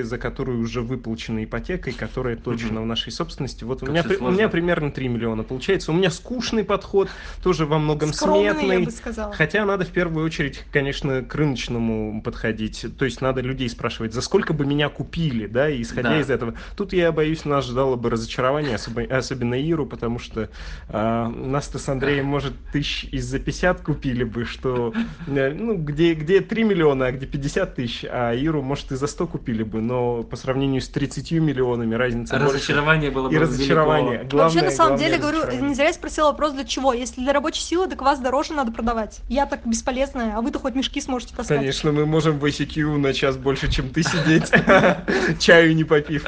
за 0.04 0.18
которую 0.18 0.60
уже 0.60 0.82
выплачена 0.82 1.44
ипотека 1.44 1.90
и 1.90 1.94
которая 1.94 2.36
точно 2.36 2.82
в 2.82 2.86
нашей 2.86 3.12
собственности. 3.12 3.64
Вот 3.64 3.84
у 3.84 3.88
меня, 3.88 4.04
при- 4.04 4.16
у 4.18 4.30
меня 4.32 4.50
примерно 4.50 4.92
3 4.92 5.08
миллиона 5.08 5.44
получается. 5.44 5.92
У 5.92 5.96
меня 5.96 6.10
скучный 6.10 6.64
подход, 6.64 7.10
тоже 7.44 7.66
во 7.66 7.78
многом 7.78 8.14
Скромный, 8.14 8.44
я 8.46 8.54
сметный. 8.54 8.86
бы 8.86 8.92
сказала. 8.92 9.34
Хотя 9.34 9.66
надо 9.66 9.86
в 9.86 9.90
первую 9.90 10.26
очередь, 10.26 10.64
конечно, 10.72 11.22
к 11.24 11.36
рыночному 11.36 12.22
подходить. 12.22 12.86
То 12.98 13.06
есть 13.06 13.22
надо 13.22 13.42
людей 13.42 13.70
спрашивать, 13.70 14.14
за 14.14 14.22
сколько 14.22 14.54
бы 14.54 14.66
меня 14.66 14.90
купили, 14.90 15.48
да, 15.48 15.70
и 15.70 15.82
исходя 15.82 16.10
Да. 16.12 16.20
из 16.20 16.30
этого. 16.30 16.54
Тут 16.76 16.94
я 16.94 17.12
боюсь, 17.12 17.44
нас 17.46 17.66
ждало 17.66 17.96
бы 17.96 18.10
разочарование, 18.10 18.76
особо- 18.76 19.04
особенно 19.04 19.56
Иру, 19.56 19.86
потому 19.86 20.20
что 20.20 20.50
а, 20.90 21.28
нас-то 21.30 21.80
с 21.80 21.90
Андреем, 21.90 22.26
может 22.26 22.46
может, 22.46 22.54
тысяч 22.72 23.06
из 23.12 23.26
за 23.26 23.40
50 23.40 23.82
купили 23.82 24.24
бы, 24.24 24.46
что, 24.46 24.94
э, 25.26 25.52
ну, 25.54 25.76
где, 25.78 26.14
где 26.14 26.42
3 26.42 26.64
миллиона, 26.64 27.08
а 27.08 27.12
где 27.12 27.26
50 27.26 27.74
тысяч, 27.76 28.06
а 28.08 28.34
Иру, 28.36 28.62
может, 28.62 28.92
и 28.92 28.96
за 28.96 29.08
100 29.08 29.26
купили 29.26 29.35
бы, 29.40 29.82
но 29.82 30.24
по 30.24 30.36
сравнению 30.36 30.82
с 30.82 30.88
30 30.90 31.32
миллионами 31.34 31.96
разница 31.96 32.38
Разочарование 32.38 33.10
больше. 33.12 33.16
было 33.16 33.30
бы 33.30 33.36
И 33.36 33.38
разочарование. 33.38 34.18
велико. 34.20 34.30
Главное, 34.38 34.54
Вообще, 34.54 34.62
на 34.66 34.72
самом 34.72 34.98
главное 34.98 35.20
деле, 35.20 35.22
говорю, 35.22 35.66
не 35.68 35.74
зря 35.76 35.88
я 35.88 35.94
спросила 35.94 36.28
вопрос, 36.28 36.54
для 36.54 36.64
чего. 36.66 36.94
Если 36.94 37.22
для 37.22 37.34
рабочей 37.34 37.62
силы, 37.62 37.88
так 37.88 38.02
вас 38.02 38.20
дороже 38.20 38.54
надо 38.54 38.72
продавать. 38.72 39.22
Я 39.30 39.46
так 39.46 39.66
бесполезная, 39.66 40.36
а 40.38 40.42
вы-то 40.42 40.60
хоть 40.60 40.76
мешки 40.76 41.02
сможете 41.02 41.36
таскать. 41.36 41.58
Конечно, 41.60 41.92
мы 41.92 42.06
можем 42.06 42.40
в 42.40 42.46
ICQ 42.46 42.98
на 42.98 43.14
час 43.14 43.38
больше, 43.38 43.72
чем 43.72 43.90
ты 43.90 44.04
сидеть, 44.04 44.52
чаю 45.40 45.76
не 45.76 45.84
попив. 45.84 46.26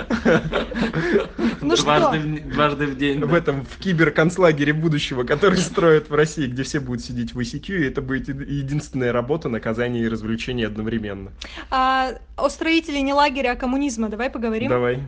Ну 1.61 1.75
что? 1.75 2.13
дважды, 2.53 2.85
в- 2.87 2.97
день. 2.97 3.23
В 3.23 3.33
этом, 3.33 3.65
в 3.65 3.77
киберконцлагере 3.79 4.73
будущего, 4.73 5.23
который 5.23 5.57
строят 5.57 6.09
в 6.09 6.13
России, 6.15 6.47
где 6.47 6.63
все 6.63 6.79
будут 6.79 7.03
сидеть 7.03 7.33
в 7.33 7.39
ICQ, 7.39 7.77
и 7.77 7.85
это 7.87 8.01
будет 8.01 8.29
еди- 8.29 8.45
единственная 8.51 9.11
работа, 9.11 9.49
наказание 9.49 10.03
и 10.05 10.07
развлечение 10.07 10.67
одновременно. 10.67 11.31
А, 11.69 12.11
о 12.35 12.49
строителе 12.49 12.96
не 13.01 13.13
лагеря, 13.13 13.51
а 13.51 13.55
коммунизма. 13.55 14.09
Давай 14.09 14.29
поговорим. 14.29 14.69
Давай. 14.69 14.99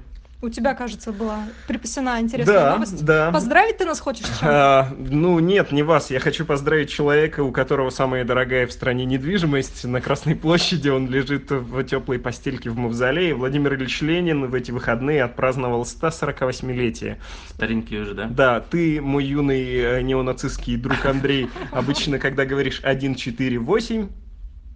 У 0.42 0.48
тебя, 0.48 0.74
кажется, 0.74 1.12
была 1.12 1.40
припасена 1.68 2.18
интересная 2.22 2.56
Да, 2.56 2.74
новость. 2.76 3.04
да. 3.04 3.30
Поздравить 3.30 3.76
ты 3.78 3.84
нас 3.84 4.00
хочешь? 4.00 4.26
А, 4.42 4.88
ну 4.98 5.38
нет, 5.40 5.74
не 5.74 5.84
вас. 5.84 6.12
Я 6.12 6.22
хочу 6.22 6.46
поздравить 6.46 6.90
человека, 6.90 7.44
у 7.44 7.52
которого 7.52 7.90
самая 7.90 8.24
дорогая 8.24 8.66
в 8.66 8.72
стране 8.72 9.04
недвижимость. 9.04 9.84
На 9.84 10.00
Красной 10.00 10.36
площади 10.38 10.88
он 10.88 11.10
лежит 11.10 11.52
в 11.52 11.84
теплой 11.84 12.20
постельке 12.20 12.70
в 12.70 12.78
мавзолее. 12.78 13.36
Владимир 13.36 13.74
Ильич 13.76 14.00
Ленин 14.00 14.46
в 14.46 14.56
эти 14.56 14.72
выходные 14.72 15.24
отпраздновал 15.26 15.82
148-летие. 15.84 17.18
Старенький 17.50 18.00
уже, 18.00 18.14
да? 18.14 18.28
Да, 18.28 18.60
ты, 18.62 19.02
мой 19.02 19.26
юный 19.26 19.76
э, 19.76 20.02
неонацистский 20.04 20.78
друг 20.78 21.06
Андрей, 21.06 21.50
обычно, 21.74 22.18
когда 22.18 22.46
говоришь 22.46 22.80
1, 22.82 23.16
4, 23.16 23.60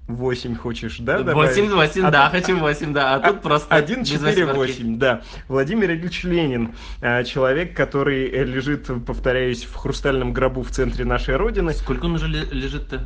8, 0.08 0.16
8 0.18 0.56
хочешь, 0.56 0.98
да? 1.00 1.22
добавить? 1.24 1.56
8, 1.58 1.74
8, 1.74 2.06
А 2.06 2.12
да, 2.12 2.30
хочу 2.30 2.58
8, 2.58 2.94
да, 2.94 3.16
а 3.16 3.20
тут 3.20 3.42
просто 3.42 3.74
1, 3.74 4.00
без 4.02 4.10
4, 4.10 4.46
восьмерки. 4.46 4.74
8, 4.82 4.98
да. 5.00 5.22
Владимир 5.48 5.92
Ильич 5.92 6.24
Ленин, 6.24 6.74
э, 7.02 7.24
человек, 7.24 7.76
который 7.76 8.28
э, 8.30 8.44
лежит, 8.44 8.90
повторяюсь, 9.06 9.64
в 9.64 9.76
хрустальном 9.76 10.34
гробу 10.34 10.62
в 10.64 10.72
центре 10.72 11.06
нашей 11.06 11.36
Родины 11.38 11.74
Сколько 11.74 12.06
он 12.06 12.16
уже 12.16 12.28
ле- 12.28 12.46
лежит-то? 12.52 13.06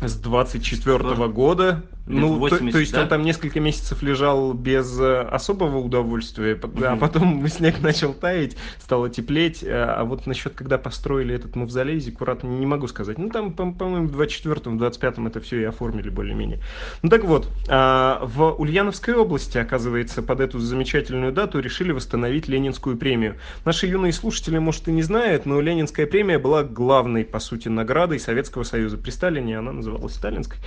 с 0.00 0.16
24 0.16 1.28
года. 1.28 1.82
Ну, 2.06 2.34
то, 2.34 2.34
80, 2.40 2.72
то 2.72 2.78
есть 2.78 2.92
да? 2.92 3.02
он 3.02 3.08
там 3.08 3.22
несколько 3.22 3.60
месяцев 3.60 4.02
лежал 4.02 4.52
без 4.54 4.98
э, 4.98 5.20
особого 5.20 5.78
удовольствия, 5.78 6.56
п- 6.56 6.68
а 6.84 6.96
потом 6.96 7.46
снег 7.48 7.80
начал 7.80 8.12
таять, 8.12 8.56
стало 8.80 9.08
теплеть. 9.08 9.62
э, 9.62 9.70
А 9.72 10.04
вот 10.04 10.26
насчет, 10.26 10.54
когда 10.54 10.78
построили 10.78 11.34
этот 11.34 11.54
мавзолей, 11.54 12.00
Зиккурат, 12.00 12.42
не 12.42 12.66
могу 12.66 12.88
сказать. 12.88 13.18
Ну, 13.18 13.28
там, 13.30 13.52
по- 13.52 13.70
по-моему, 13.70 14.08
в 14.08 14.20
24-м, 14.20 14.78
25-м 14.78 15.28
это 15.28 15.40
все 15.40 15.60
и 15.60 15.64
оформили 15.64 16.10
более-менее. 16.10 16.60
Ну, 17.02 17.08
так 17.08 17.24
вот, 17.24 17.48
а, 17.68 18.20
в 18.24 18.50
Ульяновской 18.60 19.14
области, 19.14 19.58
оказывается, 19.58 20.22
под 20.22 20.40
эту 20.40 20.58
замечательную 20.58 21.32
дату 21.32 21.60
решили 21.60 21.92
восстановить 21.92 22.48
Ленинскую 22.48 22.96
премию. 22.96 23.36
Наши 23.64 23.86
юные 23.86 24.12
слушатели, 24.12 24.58
может, 24.58 24.88
и 24.88 24.92
не 24.92 25.02
знают, 25.02 25.46
но 25.46 25.60
Ленинская 25.60 26.06
премия 26.06 26.38
была 26.40 26.64
главной, 26.64 27.24
по 27.24 27.38
сути, 27.38 27.68
наградой 27.68 28.18
Советского 28.18 28.64
Союза. 28.64 28.96
При 28.98 29.10
Сталине 29.10 29.58
она 29.58 29.72
называлась 29.72 30.14
Сталинской. 30.14 30.58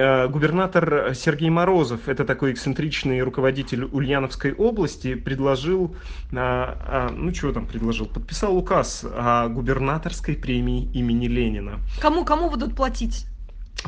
А, 0.00 0.28
губернатор 0.28 1.14
Сергей 1.14 1.50
Морозов, 1.50 2.08
это 2.08 2.24
такой 2.24 2.52
эксцентричный 2.52 3.20
руководитель 3.22 3.84
Ульяновской 3.84 4.52
области, 4.52 5.14
предложил, 5.14 5.94
а, 6.32 6.78
а, 6.80 7.12
ну 7.14 7.32
чего 7.32 7.52
там 7.52 7.66
предложил, 7.66 8.06
подписал 8.06 8.56
указ 8.56 9.04
о 9.04 9.48
губернаторской 9.48 10.36
премии 10.36 10.90
имени 10.92 11.26
Ленина. 11.26 11.80
Кому, 12.00 12.24
кому 12.24 12.48
будут 12.48 12.74
платить? 12.74 13.26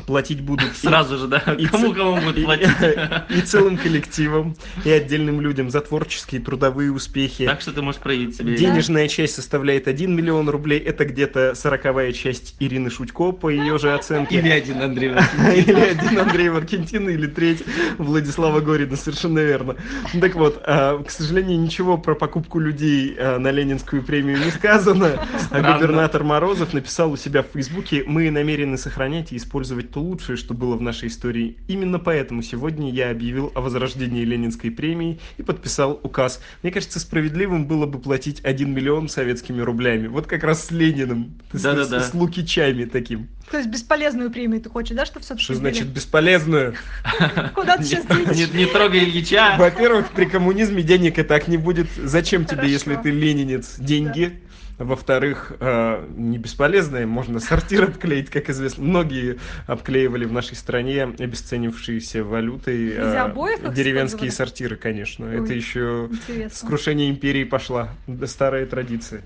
Платить 0.07 0.41
будут 0.41 0.71
и- 0.83 0.87
Сразу 0.87 1.17
же, 1.17 1.27
да? 1.27 1.37
и 1.57 1.65
Кому 1.65 1.89
ц- 1.89 1.93
кому 1.99 2.15
будет 2.21 2.37
и- 2.37 2.43
платить? 2.43 2.67
И 3.29 3.41
целым 3.41 3.77
коллективам, 3.77 4.55
и 4.85 4.89
отдельным 4.91 5.39
людям 5.41 5.69
за 5.69 5.81
творческие 5.81 6.41
трудовые 6.41 6.91
успехи. 6.91 7.45
Так 7.45 7.61
что 7.61 7.71
ты 7.71 7.81
можешь 7.81 8.01
проявить 8.01 8.35
себе. 8.35 8.55
Денежная 8.55 9.07
часть 9.07 9.35
составляет 9.35 9.87
1 9.87 10.13
миллион 10.15 10.49
рублей. 10.49 10.79
Это 10.79 11.05
где-то 11.05 11.53
сороковая 11.55 12.11
часть 12.11 12.55
Ирины 12.59 12.89
Шутько, 12.89 13.31
по 13.31 13.49
ее 13.49 13.77
же 13.77 13.93
оценке. 13.93 14.37
Или 14.39 14.49
один 14.49 14.81
Андрей 14.81 15.09
Или 15.55 15.79
один 15.79 16.19
Андрей 16.19 16.49
Варкентин, 16.49 17.09
или 17.09 17.27
треть 17.27 17.63
Владислава 17.97 18.59
Горина, 18.59 18.95
совершенно 18.95 19.39
верно. 19.39 19.75
Так 20.19 20.35
вот, 20.35 20.61
а, 20.65 21.01
к 21.03 21.09
сожалению, 21.09 21.59
ничего 21.59 21.97
про 21.97 22.15
покупку 22.15 22.59
людей 22.59 23.15
а, 23.17 23.37
на 23.39 23.51
Ленинскую 23.51 24.03
премию 24.03 24.37
не 24.43 24.51
сказано. 24.51 25.25
А 25.33 25.39
Странно. 25.39 25.73
губернатор 25.75 26.23
Морозов 26.23 26.73
написал 26.73 27.11
у 27.11 27.17
себя 27.17 27.43
в 27.43 27.47
Фейсбуке, 27.53 28.03
мы 28.05 28.29
намерены 28.31 28.77
сохранять 28.77 29.31
и 29.31 29.37
использовать 29.37 29.82
то 29.91 29.99
лучшее, 30.01 30.35
что 30.37 30.53
было 30.53 30.75
в 30.75 30.81
нашей 30.81 31.07
истории. 31.09 31.57
Именно 31.67 31.99
поэтому 31.99 32.41
сегодня 32.41 32.91
я 32.91 33.09
объявил 33.11 33.51
о 33.55 33.61
возрождении 33.61 34.23
Ленинской 34.23 34.71
премии 34.71 35.19
и 35.37 35.43
подписал 35.43 35.99
указ. 36.03 36.41
Мне 36.63 36.71
кажется, 36.71 36.99
справедливым 36.99 37.65
было 37.67 37.85
бы 37.85 37.99
платить 37.99 38.41
1 38.43 38.73
миллион 38.73 39.09
советскими 39.09 39.61
рублями. 39.61 40.07
Вот 40.07 40.27
как 40.27 40.43
раз 40.43 40.65
с 40.65 40.71
Лениным. 40.71 41.33
С- 41.51 41.61
Да-да-да. 41.61 41.99
С, 42.01 42.11
с 42.11 42.13
Лукичами 42.13 42.85
таким. 42.85 43.27
То 43.51 43.57
есть 43.57 43.69
бесполезную 43.69 44.31
премию 44.31 44.61
ты 44.61 44.69
хочешь, 44.69 44.95
да, 44.95 45.05
что 45.05 45.19
все-таки 45.19 45.43
Что 45.43 45.55
значит 45.55 45.87
бесполезную? 45.87 46.75
Куда 47.53 47.77
ты 47.77 47.83
сейчас 47.83 48.05
Не, 48.09 48.21
едешь? 48.39 48.53
не 48.53 48.65
трогай 48.65 49.03
Ильича. 49.03 49.55
Во-первых, 49.57 50.11
при 50.11 50.25
коммунизме 50.25 50.81
денег 50.83 51.19
и 51.19 51.23
так 51.23 51.47
не 51.47 51.57
будет. 51.57 51.87
Зачем 51.97 52.45
тебе, 52.45 52.69
если 52.69 52.95
ты 52.95 53.11
ленинец, 53.11 53.75
деньги? 53.77 54.39
Во-вторых, 54.77 55.53
э, 55.59 56.07
не 56.15 56.37
бесполезное, 56.37 57.05
можно 57.05 57.39
сортир 57.39 57.83
обклеить, 57.83 58.29
как 58.29 58.49
известно. 58.49 58.83
Многие 58.83 59.39
обклеивали 59.67 60.25
в 60.25 60.31
нашей 60.31 60.55
стране 60.55 61.03
обесценившиеся 61.03 62.23
валютой 62.23 62.87
Из 62.89 62.97
э, 62.97 63.73
деревенские 63.73 64.31
сортиры, 64.31 64.75
конечно. 64.75 65.27
Ой, 65.27 65.43
Это 65.43 65.53
еще 65.53 66.09
с 66.51 66.61
крушения 66.61 67.09
империи 67.09 67.43
пошла. 67.43 67.89
Старая 68.25 68.65
традиция. 68.65 69.21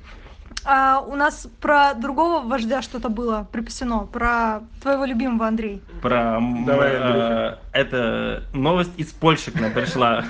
А 0.63 1.00
у 1.00 1.15
нас 1.15 1.48
про 1.62 1.93
другого 1.93 2.41
вождя 2.46 2.82
что-то 2.82 3.10
было 3.10 3.48
припасено, 3.52 4.00
про 4.06 4.62
твоего 4.82 5.06
любимого 5.06 5.48
Андрей. 5.48 5.82
Про 6.02 6.39
Давай, 6.65 6.91
э, 6.93 7.56
это 7.72 8.43
новость 8.54 8.91
из 8.98 9.08
Польши 9.13 9.52
к 9.52 9.60
нам 9.60 9.72
пришла. 9.72 10.26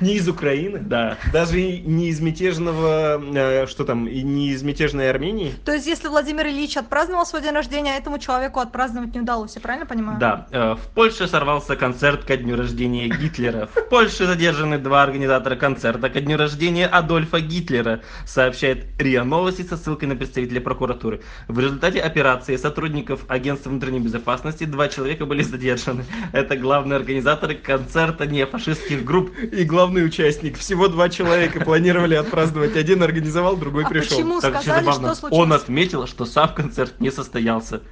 Не 0.00 0.14
из 0.14 0.28
Украины, 0.28 0.78
Да. 0.78 1.16
даже 1.32 1.60
не 1.60 2.08
из 2.08 2.20
мятежного, 2.20 3.20
э, 3.20 3.66
что 3.66 3.84
там, 3.84 4.06
и 4.06 4.22
не 4.22 4.50
из 4.50 4.62
мятежной 4.62 5.10
Армении. 5.10 5.54
То 5.64 5.72
есть, 5.72 5.86
если 5.86 6.08
Владимир 6.08 6.46
Ильич 6.46 6.76
отпраздновал 6.76 7.26
свой 7.26 7.42
день 7.42 7.52
рождения, 7.52 7.96
этому 7.96 8.18
человеку 8.18 8.60
отпраздновать 8.60 9.14
не 9.14 9.20
удалось, 9.20 9.54
я 9.54 9.60
правильно 9.60 9.86
понимаю? 9.86 10.18
Да, 10.18 10.46
э, 10.50 10.74
в 10.74 10.94
Польше 10.94 11.26
сорвался 11.26 11.76
концерт 11.76 12.24
ко 12.24 12.36
дню 12.36 12.56
рождения 12.56 13.08
Гитлера. 13.08 13.68
В 13.74 13.88
Польше 13.88 14.26
задержаны 14.26 14.78
два 14.78 15.02
организатора 15.02 15.56
концерта 15.56 16.08
ко 16.08 16.20
дню 16.20 16.36
рождения 16.36 16.86
Адольфа 16.86 17.40
Гитлера, 17.40 18.00
сообщает 18.26 18.86
РИА 19.00 19.24
Новости 19.24 19.61
со 19.62 19.76
ссылкой 19.76 20.08
на 20.08 20.16
представителя 20.16 20.60
прокуратуры. 20.60 21.20
В 21.48 21.58
результате 21.58 22.00
операции 22.00 22.56
сотрудников 22.56 23.24
Агентства 23.28 23.70
внутренней 23.70 24.00
безопасности 24.00 24.64
два 24.64 24.88
человека 24.88 25.26
были 25.26 25.42
задержаны. 25.42 26.04
Это 26.32 26.56
главные 26.56 26.96
организаторы 26.96 27.54
концерта 27.54 28.26
нефашистских 28.26 29.04
групп. 29.04 29.30
И 29.38 29.64
главный 29.64 30.04
участник. 30.04 30.58
Всего 30.58 30.88
два 30.88 31.08
человека 31.08 31.60
планировали 31.64 32.14
отпраздновать. 32.14 32.76
Один 32.76 33.02
организовал, 33.02 33.56
другой 33.56 33.84
А 33.84 33.88
пришел. 33.88 34.16
почему 34.18 34.40
Так 34.40 34.56
сказали, 34.56 34.84
забавно. 34.84 35.08
что 35.08 35.20
случилось? 35.20 35.42
Он 35.46 35.52
отметил, 35.52 36.06
что 36.06 36.24
сам 36.24 36.54
концерт 36.54 37.00
не 37.00 37.10
состоялся. 37.10 37.82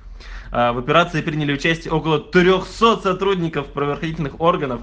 А, 0.53 0.73
В 0.73 0.79
операции 0.79 1.21
приняли 1.23 1.53
участие 1.53 1.93
около 1.93 2.19
300 2.21 2.99
сотрудников 3.03 3.67
правоохранительных 3.69 4.41
органов. 4.41 4.81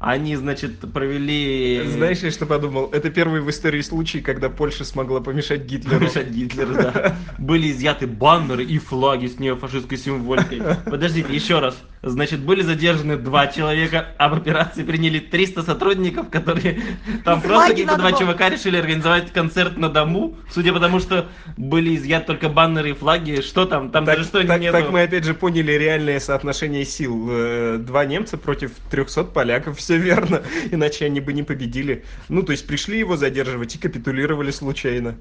Они, 0.00 0.34
значит, 0.34 0.80
провели... 0.94 1.82
Знаешь, 1.84 2.20
я 2.20 2.30
что 2.30 2.46
подумал? 2.46 2.88
Это 2.90 3.10
первый 3.10 3.42
в 3.42 3.50
истории 3.50 3.82
случай, 3.82 4.22
когда 4.22 4.48
Польша 4.48 4.86
смогла 4.86 5.20
помешать 5.20 5.66
Гитлеру. 5.66 5.98
Помешать 5.98 6.30
Гитлеру, 6.30 6.72
да. 6.72 7.18
Были 7.38 7.70
изъяты 7.70 8.06
баннеры 8.06 8.64
и 8.64 8.78
флаги 8.78 9.26
с 9.26 9.38
неофашистской 9.38 9.98
символикой. 9.98 10.62
Подождите, 10.86 11.34
еще 11.34 11.58
раз. 11.58 11.76
Значит, 12.02 12.40
были 12.40 12.62
задержаны 12.62 13.18
два 13.18 13.46
человека, 13.48 14.06
а 14.16 14.30
в 14.30 14.34
операции 14.34 14.82
приняли 14.84 15.18
300 15.18 15.62
сотрудников, 15.62 16.30
которые 16.30 16.80
там 17.26 17.42
просто 17.42 17.68
какие-то 17.68 17.96
два 17.98 18.08
было. 18.10 18.18
чувака 18.18 18.48
решили 18.48 18.78
организовать 18.78 19.30
концерт 19.32 19.76
на 19.76 19.90
дому, 19.90 20.38
судя 20.50 20.72
по 20.72 20.80
тому, 20.80 20.98
что 21.00 21.28
были 21.58 21.94
изъяты 21.96 22.26
только 22.28 22.48
баннеры 22.48 22.90
и 22.90 22.92
флаги. 22.94 23.42
Что 23.42 23.66
там? 23.66 23.90
Там 23.90 24.06
Так, 24.06 24.16
даже 24.16 24.26
что 24.28 24.42
так- 24.46 24.60
нету. 24.60 24.78
так 24.78 24.90
мы 24.90 25.02
опять 25.02 25.24
же 25.24 25.34
поняли 25.34 25.72
реальное 25.72 26.20
соотношение 26.20 26.86
сил. 26.86 27.28
Э, 27.30 27.76
Два 27.78 28.06
немца 28.06 28.38
против 28.38 28.72
300 28.90 29.24
поляков, 29.24 29.76
все 29.78 29.98
верно. 29.98 30.42
Иначе 30.70 31.04
они 31.04 31.20
бы 31.20 31.34
не 31.34 31.42
победили. 31.42 32.04
Ну, 32.30 32.42
то 32.42 32.52
есть 32.52 32.66
пришли 32.66 32.98
его 32.98 33.18
задерживать 33.18 33.74
и 33.74 33.78
капитулировали 33.78 34.50
случайно. 34.52 35.16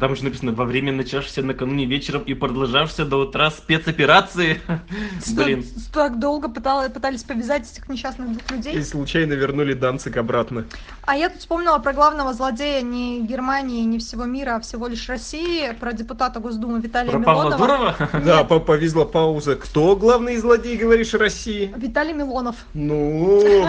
Там 0.00 0.12
еще 0.12 0.24
написано, 0.24 0.52
во 0.52 0.64
время 0.64 0.92
начавшейся 0.92 1.42
накануне 1.42 1.86
вечером 1.86 2.22
и 2.22 2.34
продолжавшейся 2.34 3.04
до 3.04 3.18
утра 3.18 3.50
спецоперации. 3.52 4.60
Блин. 5.36 5.64
Так 5.92 6.15
долго 6.18 6.48
пытала- 6.48 6.88
пытались 6.88 7.22
повязать 7.22 7.70
этих 7.70 7.88
несчастных 7.88 8.30
двух 8.32 8.50
людей. 8.50 8.74
И 8.74 8.82
случайно 8.82 9.34
вернули 9.34 9.74
Данцик 9.74 10.16
обратно. 10.16 10.64
А 11.06 11.16
я 11.16 11.28
тут 11.28 11.38
вспомнила 11.40 11.78
про 11.78 11.92
главного 11.92 12.32
злодея 12.34 12.82
не 12.82 13.20
Германии, 13.22 13.84
не 13.84 13.98
всего 13.98 14.24
мира, 14.24 14.56
а 14.56 14.60
всего 14.60 14.86
лишь 14.88 15.08
России, 15.08 15.72
про 15.78 15.92
депутата 15.92 16.40
Госдумы 16.40 16.80
Виталия 16.80 17.12
Про 17.12 17.20
Павла 17.20 17.42
Милонова. 17.44 17.58
Дурова? 17.66 17.96
Да, 18.24 18.44
по- 18.44 18.60
повезла 18.60 19.04
пауза. 19.04 19.56
Кто 19.56 19.94
главный 19.96 20.36
злодей, 20.36 20.76
говоришь, 20.76 21.14
России? 21.14 21.72
Виталий 21.76 22.12
Милонов. 22.12 22.56
Ну, 22.74 23.40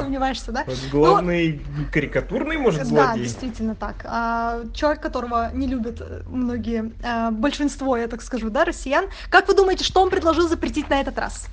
Сомневаешься, 0.00 0.52
да? 0.52 0.64
главный 0.92 1.62
карикатурный, 1.92 2.56
может, 2.58 2.80
Да, 2.80 2.86
злодей? 2.86 3.22
действительно 3.24 3.74
так. 3.74 3.96
А, 4.04 4.62
человек, 4.74 5.00
которого 5.02 5.50
не 5.54 5.66
любят 5.66 6.02
многие, 6.28 6.92
а, 7.02 7.30
большинство, 7.30 7.96
я 7.96 8.08
так 8.08 8.22
скажу, 8.22 8.50
да, 8.50 8.64
россиян. 8.64 9.06
Как 9.30 9.48
вы 9.48 9.54
думаете, 9.54 9.84
что 9.84 10.00
он 10.02 10.10
предложил 10.10 10.48
запретить 10.48 10.88
на 10.90 11.00
этот 11.00 11.18
раз? 11.18 11.46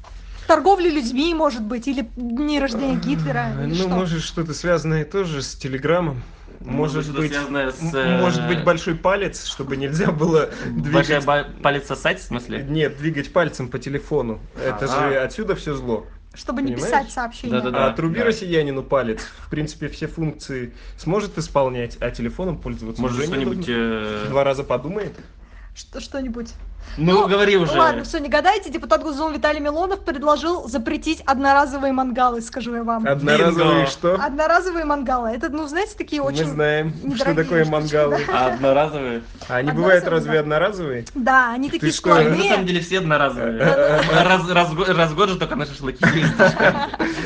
Торговлю 0.48 0.90
людьми, 0.92 1.34
может 1.34 1.64
быть, 1.64 1.88
или 1.88 2.08
дни 2.16 2.60
рождения 2.60 2.96
Гитлера, 2.96 3.52
или 3.64 3.70
Ну, 3.70 3.76
что? 3.76 3.88
может, 3.90 4.22
что-то 4.22 4.54
связанное 4.54 5.04
тоже 5.06 5.42
с 5.42 5.56
Телеграмом. 5.56 6.22
Может 6.62 7.04
что-то 7.04 7.20
быть, 7.22 7.32
связанное 7.34 7.72
с, 7.72 7.94
э, 7.94 8.22
может 8.22 8.48
быть, 8.48 8.64
большой 8.64 8.96
палец, 8.96 9.46
чтобы 9.46 9.78
нельзя 9.78 10.12
было 10.12 10.50
двигать... 10.68 11.26
ба- 11.26 11.48
палец 11.62 11.86
сосать, 11.88 12.20
в 12.20 12.24
смысле? 12.24 12.64
Нет, 12.68 12.98
двигать 12.98 13.32
пальцем 13.34 13.68
по 13.68 13.78
телефону. 13.78 14.40
Это 14.64 14.86
Ага. 14.86 15.10
же 15.10 15.18
отсюда 15.20 15.56
все 15.56 15.76
зло. 15.76 16.08
Чтобы 16.34 16.62
не 16.62 16.74
понимаешь? 16.74 16.86
писать 16.94 17.12
сообщения. 17.12 17.54
Да-да-да. 17.54 17.86
а 17.88 17.90
отруби 17.92 18.20
да. 18.20 18.26
россиянину 18.26 18.84
палец. 18.84 19.22
В 19.46 19.50
принципе, 19.50 19.88
все 19.90 20.08
функции 20.08 20.74
сможет 20.98 21.38
исполнять, 21.38 21.98
а 22.02 22.10
телефоном 22.12 22.58
пользоваться 22.58 23.02
Может, 23.02 23.18
уже 23.20 23.28
что-нибудь... 23.28 23.66
э, 23.68 24.26
Два 24.30 24.44
раза 24.44 24.64
подумает. 24.64 25.14
Что- 25.76 26.00
что-нибудь. 26.02 26.54
Ну, 26.98 27.28
говори 27.28 27.58
уже. 27.58 27.78
Ладно, 27.78 28.04
все, 28.04 28.20
не 28.20 28.30
гадайте. 28.30 28.70
Депутат 28.70 29.04
Госдумы 29.04 29.36
Виталий 29.36 29.60
Милонов 29.60 30.02
предложил 30.02 30.68
запретить 30.68 31.22
одноразовые 31.26 31.92
мангалы, 31.92 32.42
скажу 32.42 32.76
я 32.76 32.84
вам. 32.84 33.06
Одноразовые 33.08 33.76
Бинго. 33.76 33.88
что? 33.88 34.16
Одноразовые 34.16 34.86
мангалы. 34.86 35.30
Это, 35.30 35.50
ну, 35.50 35.68
знаете, 35.68 35.94
такие 35.98 36.22
Мы 36.22 36.30
очень... 36.30 36.46
знаем, 36.46 36.94
что 37.16 37.36
такое 37.36 37.66
штучки, 37.66 37.70
мангалы. 37.70 38.20
А 38.32 38.48
одноразовые? 38.54 39.24
А 39.48 39.58
они 39.58 39.70
Одноразовые, 39.70 39.74
бывают 39.74 40.08
разве 40.08 40.34
да. 40.34 40.40
одноразовые? 40.40 41.06
Да, 41.16 41.52
они 41.52 41.70
такие 41.70 41.92
что, 41.92 42.16
Ну, 42.16 42.30
на 42.30 42.44
самом 42.44 42.66
деле 42.66 42.80
все 42.80 43.00
одноразовые. 43.00 43.60
Раз, 44.96 45.14
год 45.14 45.30
же 45.30 45.38
только 45.38 45.56
на 45.56 45.66
шашлыки. 45.66 46.06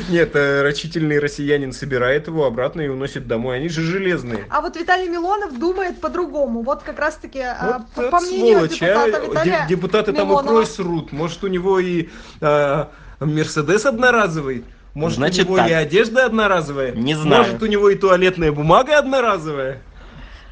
Нет, 0.08 0.34
э, 0.34 0.62
рачительный 0.62 1.18
россиянин 1.18 1.72
собирает 1.72 2.26
его 2.26 2.44
обратно 2.44 2.80
и 2.80 2.88
уносит 2.88 3.26
домой. 3.26 3.56
Они 3.56 3.68
же 3.68 3.82
железные. 3.82 4.46
А 4.50 4.60
вот 4.60 4.76
Виталий 4.76 5.08
Милонов 5.08 5.58
думает 5.58 6.00
по-другому. 6.00 6.62
Вот 6.62 6.82
как 6.82 6.98
раз-таки, 6.98 7.40
а, 7.40 7.84
по, 7.94 8.20
мнению 8.20 8.64
а. 8.64 8.68
депутата 8.68 9.20
Виталия 9.24 9.49
Де- 9.50 9.74
Депутаты 9.74 10.12
там 10.12 10.32
икрой 10.32 10.66
срут. 10.66 11.12
Может, 11.12 11.44
у 11.44 11.48
него 11.48 11.78
и 11.78 12.08
а, 12.40 12.90
Мерседес 13.20 13.84
одноразовый? 13.86 14.64
Может, 14.94 15.18
Значит 15.18 15.46
у 15.46 15.48
него 15.50 15.56
так. 15.58 15.70
и 15.70 15.72
одежда 15.72 16.26
одноразовая? 16.26 16.92
Не 16.92 17.14
знаю. 17.14 17.44
Может, 17.44 17.62
у 17.62 17.66
него 17.66 17.90
и 17.90 17.94
туалетная 17.96 18.50
бумага 18.52 18.98
одноразовая? 18.98 19.82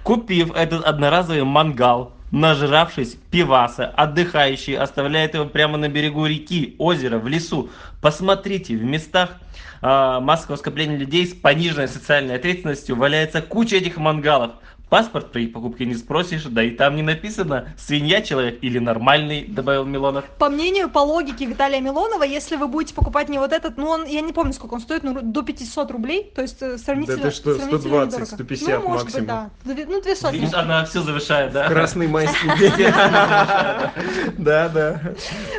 Купив 0.05 0.55
этот 0.55 0.85
одноразовый 0.85 1.43
мангал, 1.45 2.13
нажравшись 2.31 3.17
пиваса, 3.31 3.87
отдыхающий 3.87 4.77
оставляет 4.77 5.35
его 5.35 5.45
прямо 5.47 5.77
на 5.77 5.89
берегу 5.89 6.25
реки, 6.27 6.77
озера, 6.79 7.19
в 7.19 7.27
лесу. 7.27 7.71
Посмотрите, 8.01 8.77
в 8.77 8.85
местах 8.85 9.31
а, 9.83 10.21
массового 10.21 10.57
скопления 10.57 10.97
людей 10.97 11.27
с 11.27 11.35
пониженной 11.35 11.89
социальной 11.89 12.37
ответственностью 12.37 12.97
валяется 12.97 13.43
куча 13.43 13.77
этих 13.77 13.97
мангалов. 13.97 14.53
Паспорт 14.89 15.33
при 15.33 15.47
покупке 15.47 15.85
не 15.85 15.95
спросишь, 15.95 16.45
да 16.45 16.63
и 16.63 16.71
там 16.71 16.97
не 16.97 17.03
написано, 17.03 17.69
свинья 17.77 18.23
человек 18.23 18.59
или 18.63 18.79
нормальный, 18.79 19.45
добавил 19.45 19.85
Милонов. 19.85 20.25
По 20.39 20.49
мнению, 20.49 20.89
по 20.89 21.01
логике 21.01 21.45
Виталия 21.45 21.81
Милонова, 21.81 22.23
если 22.23 22.57
вы 22.57 22.69
будете 22.69 22.95
покупать 22.95 23.29
не 23.29 23.39
вот 23.39 23.53
этот, 23.53 23.77
ну, 23.77 23.89
он, 23.89 24.07
я 24.07 24.21
не 24.21 24.33
помню, 24.33 24.53
сколько 24.53 24.75
он 24.75 24.81
стоит, 24.81 25.03
ну, 25.03 25.19
до 25.21 25.43
500 25.43 25.91
рублей, 25.91 26.33
то 26.35 26.43
есть 26.43 26.63
э, 26.63 26.79
сравнительно 26.79 27.19
Да 27.19 27.31
ты 27.31 27.35
что, 27.35 27.55
сравнительно 27.55 27.81
120, 27.81 28.13
недорого. 28.13 28.27
150 28.35 28.69
ну, 28.69 28.89
может 28.89 29.05
максимум. 29.05 29.51
быть, 29.65 29.77
да. 29.77 29.87
Ну, 29.89 30.01
две 30.01 30.17
сотни. 30.17 30.39
Видишь, 30.39 30.55
она 30.55 30.85
все 30.85 31.03
завышает, 31.03 31.53
да? 31.53 31.69
Красный 31.69 32.07
майский 32.09 32.49
день. 32.59 32.93
Да, 34.39 34.69
да. 34.69 35.01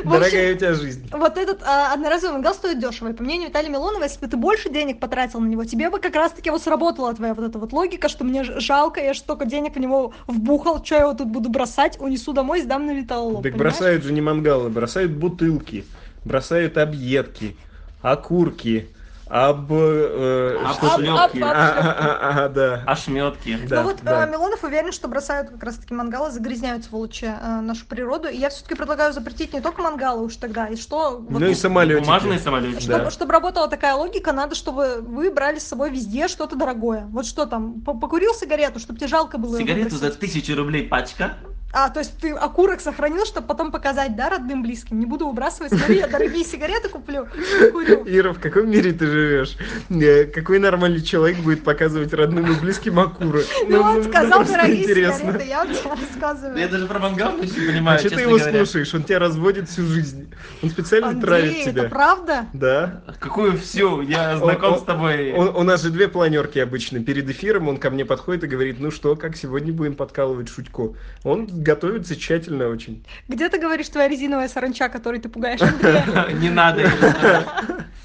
Дорогая 0.04 0.56
у 0.56 0.58
тебя 0.58 0.74
жизнь. 0.74 1.10
Вот 1.12 1.38
этот 1.38 1.62
а, 1.64 1.94
одноразовый 1.94 2.34
мангал 2.34 2.54
стоит 2.54 2.80
дешево. 2.80 3.10
И 3.10 3.14
по 3.14 3.24
мнению 3.24 3.50
Виталия 3.50 3.70
Милонова, 3.70 4.04
если 4.04 4.20
бы 4.20 4.28
ты 4.28 4.38
больше 4.38 4.70
денег 4.70 5.00
потратил 5.00 5.40
на 5.40 5.48
него, 5.48 5.66
тебе 5.66 5.90
бы 5.90 6.00
как 6.00 6.16
раз-таки 6.16 6.50
вот 6.50 6.62
сработала 6.62 7.14
твоя 7.14 7.34
вот 7.34 7.46
эта 7.46 7.60
вот 7.60 7.74
логика, 7.74 8.10
что 8.10 8.24
мне 8.24 8.44
ж- 8.44 8.60
жалко, 8.60 9.02
я 9.02 9.14
же 9.14 9.19
столько 9.20 9.46
денег 9.46 9.76
в 9.76 9.80
него 9.80 10.14
вбухал, 10.28 10.84
что 10.84 10.96
я 10.96 11.02
его 11.02 11.14
тут 11.14 11.28
буду 11.28 11.50
бросать, 11.50 12.00
унесу 12.00 12.34
домой, 12.34 12.62
сдам 12.62 12.86
на 12.86 12.94
металлолом. 12.94 13.44
Так 13.44 13.54
понимаешь? 13.54 13.76
бросают 13.76 14.04
же 14.04 14.14
не 14.14 14.22
мангалы, 14.22 14.70
бросают 14.70 15.12
бутылки, 15.12 15.86
бросают 16.26 16.78
объедки, 16.78 17.56
окурки, 18.02 18.90
об... 19.30 19.72
э. 19.72 20.58
А, 20.64 20.74
а, 20.82 22.46
а, 22.46 22.50
да. 22.50 22.84
Ошметки. 22.88 23.60
Да, 23.68 23.84
ну 23.84 23.90
вот 23.90 23.98
да. 24.04 24.24
а, 24.24 24.26
Милонов 24.26 24.64
уверен, 24.64 24.92
что 24.92 25.08
бросают 25.08 25.52
как 25.52 25.64
раз-таки 25.64 25.94
мангалы, 25.94 26.32
загрязняют 26.32 26.86
сволочи 26.86 27.26
а, 27.26 27.62
нашу 27.62 27.86
природу. 27.86 28.28
И 28.28 28.38
я 28.38 28.50
все-таки 28.50 28.76
предлагаю 28.76 29.14
запретить 29.14 29.54
не 29.54 29.62
только 29.62 29.84
мангалы 29.84 30.26
уж 30.26 30.36
тогда, 30.36 30.68
и 30.68 30.76
что... 30.76 31.20
вот 31.20 31.40
Ну 31.40 31.46
и 31.46 31.54
самолетики. 31.54 32.06
Бумажные 32.06 32.40
самолетики. 32.40 32.82
Чтобы, 32.82 32.98
Да. 32.98 33.12
чтобы 33.12 33.34
работала 33.34 33.68
такая 33.68 33.94
логика, 33.94 34.32
надо, 34.32 34.56
чтобы 34.56 35.02
вы 35.02 35.32
брали 35.32 35.60
с 35.60 35.68
собой 35.68 35.92
везде 35.92 36.28
что-то 36.28 36.56
дорогое. 36.56 37.06
Вот 37.12 37.28
что 37.28 37.46
там, 37.46 37.82
по- 37.82 37.94
покурил 37.94 38.34
сигарету, 38.34 38.80
чтобы 38.80 38.98
тебе 38.98 39.10
жалко 39.10 39.38
было. 39.38 39.58
Сигарету 39.58 39.96
за 39.98 40.10
тысячу 40.10 40.56
рублей 40.56 40.88
пачка. 40.88 41.38
А, 41.72 41.90
то 41.90 42.00
есть 42.00 42.18
ты 42.20 42.32
окурок 42.32 42.82
сохранил, 42.82 43.26
чтобы 43.26 43.46
потом 43.48 43.72
показать, 43.72 44.16
да, 44.16 44.30
родным, 44.30 44.64
близким? 44.64 45.00
Не 45.00 45.06
буду 45.06 45.28
выбрасывать, 45.28 45.72
смотри, 45.72 45.98
я 45.98 46.08
дорогие 46.08 46.44
сигареты 46.44 46.90
куплю, 46.90 47.28
курю. 47.72 48.04
Ира, 48.08 48.34
в 48.34 48.40
каком 48.40 48.70
мире 48.72 48.92
ты 48.92 49.06
живешь? 49.06 49.56
Э, 49.92 50.26
Какой 50.26 50.58
нормальный 50.58 51.02
человек 51.02 51.38
будет 51.40 51.64
показывать 51.64 52.12
родным 52.14 52.52
и 52.52 52.60
близким 52.60 53.00
окурок? 53.00 53.46
Ну, 53.68 53.82
он 53.82 54.04
сказал 54.04 54.40
просто 54.40 54.54
дорогие 54.56 54.84
сигареты, 54.84 55.46
я 55.46 55.60
вам 55.60 55.74
тебе 55.74 55.86
Я 55.86 55.96
рассказываю. 55.96 56.70
даже 56.70 56.88
про 56.88 57.00
мангал 57.00 57.38
не 57.38 57.46
А 57.46 57.72
понимаю, 57.72 58.00
что 58.00 58.10
ты 58.10 58.22
его 58.22 58.40
слушаешь? 58.40 58.94
Он 58.96 59.04
тебя 59.04 59.20
разводит 59.20 59.70
всю 59.70 59.84
жизнь. 59.86 60.34
Он 60.64 60.72
специально 60.72 61.22
травит 61.22 61.50
Андрей, 61.50 61.66
тебя. 61.66 61.82
это 61.84 61.90
правда? 61.90 62.46
Да. 62.54 63.04
Какую 63.20 63.58
всю? 63.60 64.02
Я 64.02 64.38
знаком 64.38 64.80
с 64.80 64.82
тобой. 64.82 65.34
Он- 65.34 65.56
у 65.56 65.64
нас 65.64 65.84
же 65.84 65.92
две 65.92 66.08
планерки 66.08 66.58
обычно. 66.58 67.04
Перед 67.04 67.30
эфиром 67.30 67.68
он 67.68 67.78
ко 67.78 67.92
мне 67.92 68.06
подходит 68.06 68.44
и 68.44 68.48
говорит, 68.48 68.80
ну 68.80 68.90
что, 68.90 69.16
как 69.16 69.36
сегодня 69.36 69.72
будем 69.72 69.94
подкалывать 69.96 70.50
Шутько? 70.50 70.94
Он 71.24 71.59
готовится 71.64 72.16
тщательно 72.16 72.68
очень. 72.68 73.04
Где 73.28 73.50
ты 73.50 73.60
говоришь 73.60 73.90
твоя 73.90 74.08
резиновая 74.08 74.48
саранча, 74.48 74.90
которой 74.90 75.20
ты 75.20 75.30
пугаешь? 75.30 75.60
Не 76.42 76.50
надо. 76.50 76.90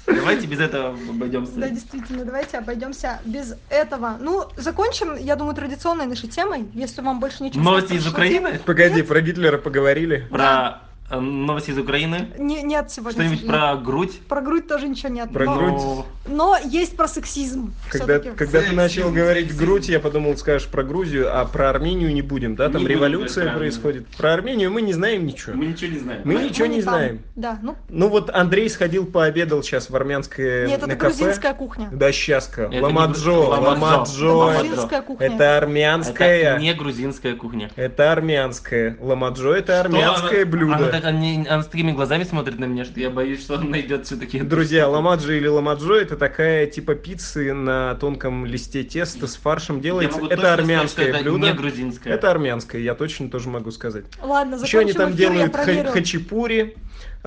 Давайте 0.05 0.45
без 0.45 0.59
этого 0.59 0.95
Да, 0.95 1.09
обойдемся. 1.11 1.69
действительно, 1.69 2.25
давайте 2.25 2.57
обойдемся 2.59 3.19
без 3.25 3.55
этого. 3.69 4.17
Ну, 4.19 4.43
закончим, 4.55 5.15
я 5.15 5.35
думаю, 5.35 5.55
традиционной 5.55 6.05
нашей 6.05 6.29
темой, 6.29 6.65
если 6.73 7.01
вам 7.01 7.19
больше 7.19 7.43
ничего 7.43 7.63
Новости 7.63 7.93
из. 7.93 8.05
Украины? 8.05 8.59
Погоди, 8.65 9.01
про 9.01 9.21
Гитлера 9.21 9.57
поговорили. 9.57 10.27
Про 10.29 10.81
новости 11.11 11.69
из 11.71 11.77
Украины? 11.77 12.29
Не- 12.37 12.63
нет 12.63 12.89
сегодня. 12.91 13.25
Что-нибудь 13.25 13.47
про 13.47 13.75
грудь? 13.75 14.19
Про 14.27 14.41
грудь 14.41 14.67
тоже 14.67 14.87
ничего 14.87 15.09
нет. 15.09 15.31
Про 15.31 15.45
но, 15.45 15.55
грудь? 15.55 16.05
Но 16.27 16.57
есть 16.63 16.97
про 16.97 17.07
сексизм. 17.07 17.73
Когда, 17.91 18.19
когда 18.19 18.35
ты 18.35 18.47
Сексизм, 18.47 18.75
начал 18.75 19.11
говорить 19.11 19.55
грудь, 19.55 19.87
я 19.89 19.99
подумал, 19.99 20.35
скажешь 20.37 20.67
про 20.67 20.83
Грузию, 20.83 21.29
а 21.31 21.45
про 21.45 21.69
Армению 21.69 22.11
не 22.13 22.21
будем, 22.23 22.55
да? 22.55 22.65
Там 22.69 22.81
Не 22.81 22.87
будем 22.87 22.95
революция 22.97 23.49
про 23.51 23.57
происходит. 23.57 24.07
Про 24.17 24.33
Армению 24.33 24.71
мы 24.71 24.81
не 24.81 24.93
знаем 24.93 25.25
ничего. 25.27 25.55
Мы 25.55 25.65
ничего 25.67 25.91
не 25.91 25.99
знаем. 25.99 26.21
Мы 26.25 26.33
Мы- 26.33 26.43
ничего 26.43 26.67
мы 26.67 26.73
не 26.75 26.81
там. 26.81 26.93
знаем. 26.93 27.19
Да, 27.35 27.59
ну, 27.61 27.75
Ну 27.89 28.09
вот 28.09 28.29
Андрей 28.31 28.69
сходил, 28.69 29.05
пообедал 29.05 29.61
сейчас 29.61 29.89
в 29.89 29.95
армянское 29.95 30.67
нет, 30.67 30.81
на 30.81 30.85
это 30.87 30.95
кафе. 30.95 31.15
грузинская 31.17 31.53
кухня. 31.53 31.89
Да, 31.91 32.11
щаска. 32.11 32.63
Это 32.63 32.71
не 32.73 32.79
Ламаджо, 32.81 33.43
Это 33.43 33.61
ламаджо. 33.61 34.37
Ламаджо. 34.37 35.01
кухня. 35.01 35.25
Это 35.27 35.35
Это 35.35 35.57
армянская. 35.57 36.57
не 36.59 36.73
грузинская 36.73 37.35
кухня. 37.35 37.69
Это 37.75 38.11
армянская. 38.11 38.97
Ламаджо 38.99 39.53
это 39.53 39.79
армянское 39.81 40.45
блюдо. 40.45 40.94
Она, 40.95 41.01
так, 41.01 41.09
они- 41.09 41.45
она 41.47 41.63
с 41.63 41.67
такими 41.67 41.91
глазами 41.91 42.23
смотрит 42.23 42.59
на 42.59 42.65
меня, 42.65 42.85
что 42.85 42.99
я 42.99 43.09
боюсь, 43.09 43.41
что 43.41 43.55
он 43.55 43.69
найдет 43.69 44.05
все-таки. 44.05 44.39
Друзья, 44.39 44.87
ламаджи 44.87 45.37
или 45.37 45.47
ламаджо 45.47 45.95
это 45.95 46.15
такая 46.15 46.67
типа 46.67 46.95
пиццы 46.95 47.53
на 47.53 47.95
тонком 47.95 48.45
листе 48.45 48.83
теста 48.83 49.27
с 49.27 49.35
фаршем 49.35 49.81
делается. 49.81 50.19
Это 50.29 50.53
армянское 50.53 51.07
это 51.09 51.19
блюдо. 51.23 51.47
не 51.47 51.53
грузинское. 51.53 52.13
Это 52.13 52.31
армянское, 52.31 52.81
я 52.81 52.95
точно 52.95 53.29
тоже 53.29 53.49
могу 53.49 53.71
сказать. 53.71 54.05
Ладно, 54.21 54.55
Еще 54.55 54.79
они 54.79 54.93
там 54.93 55.11
эфир, 55.11 55.17
делают 55.31 55.55
хачапури. 55.89 56.75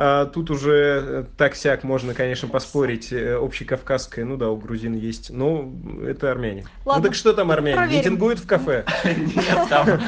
А, 0.00 0.26
тут 0.26 0.48
уже 0.52 1.02
э, 1.04 1.24
так-сяк 1.36 1.82
можно, 1.82 2.14
конечно, 2.14 2.46
поспорить. 2.46 3.12
э, 3.12 3.34
Общекавказское, 3.34 4.24
ну 4.24 4.36
да, 4.36 4.48
у 4.48 4.56
грузин 4.56 4.94
есть. 4.94 5.30
Но 5.30 5.72
это 6.06 6.30
армяне. 6.30 6.66
Ладно, 6.84 7.02
ну 7.02 7.08
так 7.08 7.16
что 7.16 7.32
там 7.32 7.50
армяне? 7.50 7.74
проверим. 7.76 7.98
Митингуют 7.98 8.38
в 8.38 8.46
кафе? 8.46 8.84
Нет, 9.04 9.68
там 9.68 10.00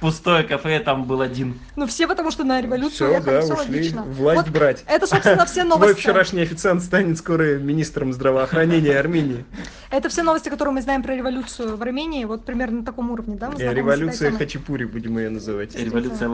пустое 0.00 0.44
кафе, 0.44 0.80
там 0.80 1.04
был 1.04 1.20
один. 1.20 1.60
Ну, 1.76 1.86
все 1.86 2.08
потому 2.08 2.30
что 2.30 2.42
на 2.44 2.58
революцию 2.62 3.03
Все, 3.08 3.20
да, 3.20 3.40
все 3.40 3.54
ушли 3.54 3.76
логично. 3.76 4.02
власть 4.02 4.42
Вот 4.42 4.48
брать. 4.50 4.84
Это, 4.86 5.06
собственно, 5.06 5.44
все 5.46 5.64
Твой 5.64 5.78
новости. 5.78 6.00
вчерашний 6.00 6.42
официант 6.42 6.82
станет 6.82 7.18
скоро 7.18 7.56
министром 7.58 8.12
здравоохранения 8.12 8.98
Армении. 8.98 9.44
Это 9.90 10.08
все 10.08 10.22
новости, 10.22 10.48
которые 10.48 10.74
мы 10.74 10.82
знаем 10.82 11.02
про 11.02 11.14
революцию 11.14 11.76
в 11.76 11.82
Армении. 11.82 12.24
Вот 12.24 12.44
примерно 12.44 12.80
на 12.80 12.84
таком 12.84 13.10
уровне, 13.10 13.36
да? 13.36 13.50
мы 13.50 13.60
Э, 13.60 13.72
Революция. 13.72 14.32
Хачапури, 14.32 14.84
будем 14.84 15.18
ее 15.18 15.30
называть. 15.30 15.74
Революция 15.76 16.28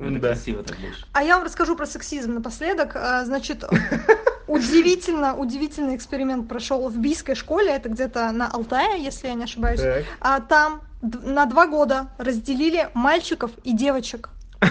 Это 0.00 0.20
да. 0.20 0.28
красиво 0.28 0.62
так 0.62 0.78
больше. 0.78 1.06
А 1.12 1.22
я 1.22 1.36
вам 1.36 1.44
расскажу 1.44 1.76
про 1.76 1.86
сексизм 1.86 2.34
напоследок. 2.34 2.92
А, 2.94 3.24
Значит, 3.24 3.64
удивительно, 4.46 5.34
удивительный 5.36 5.96
эксперимент 5.96 6.48
прошел 6.48 6.88
в 6.88 6.96
бийской 6.98 7.34
школе. 7.34 7.70
Это 7.70 7.88
где-то 7.88 8.30
на 8.32 8.48
Алтае, 8.48 9.02
если 9.02 9.28
я 9.28 9.34
не 9.34 9.44
ошибаюсь. 9.44 9.80
Так. 9.80 10.04
А 10.20 10.40
там 10.40 10.82
на 11.02 11.46
два 11.46 11.66
года 11.66 12.08
разделили 12.18 12.88
мальчиков 12.94 13.50
и 13.64 13.72
девочек. 13.72 14.30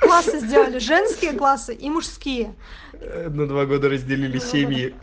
Классы 0.00 0.38
сделали 0.40 0.78
женские 0.78 1.32
классы 1.32 1.74
и 1.74 1.90
мужские. 1.90 2.54
На 3.00 3.46
два 3.46 3.64
года 3.64 3.88
разделили 3.88 4.38
семьи. 4.38 4.94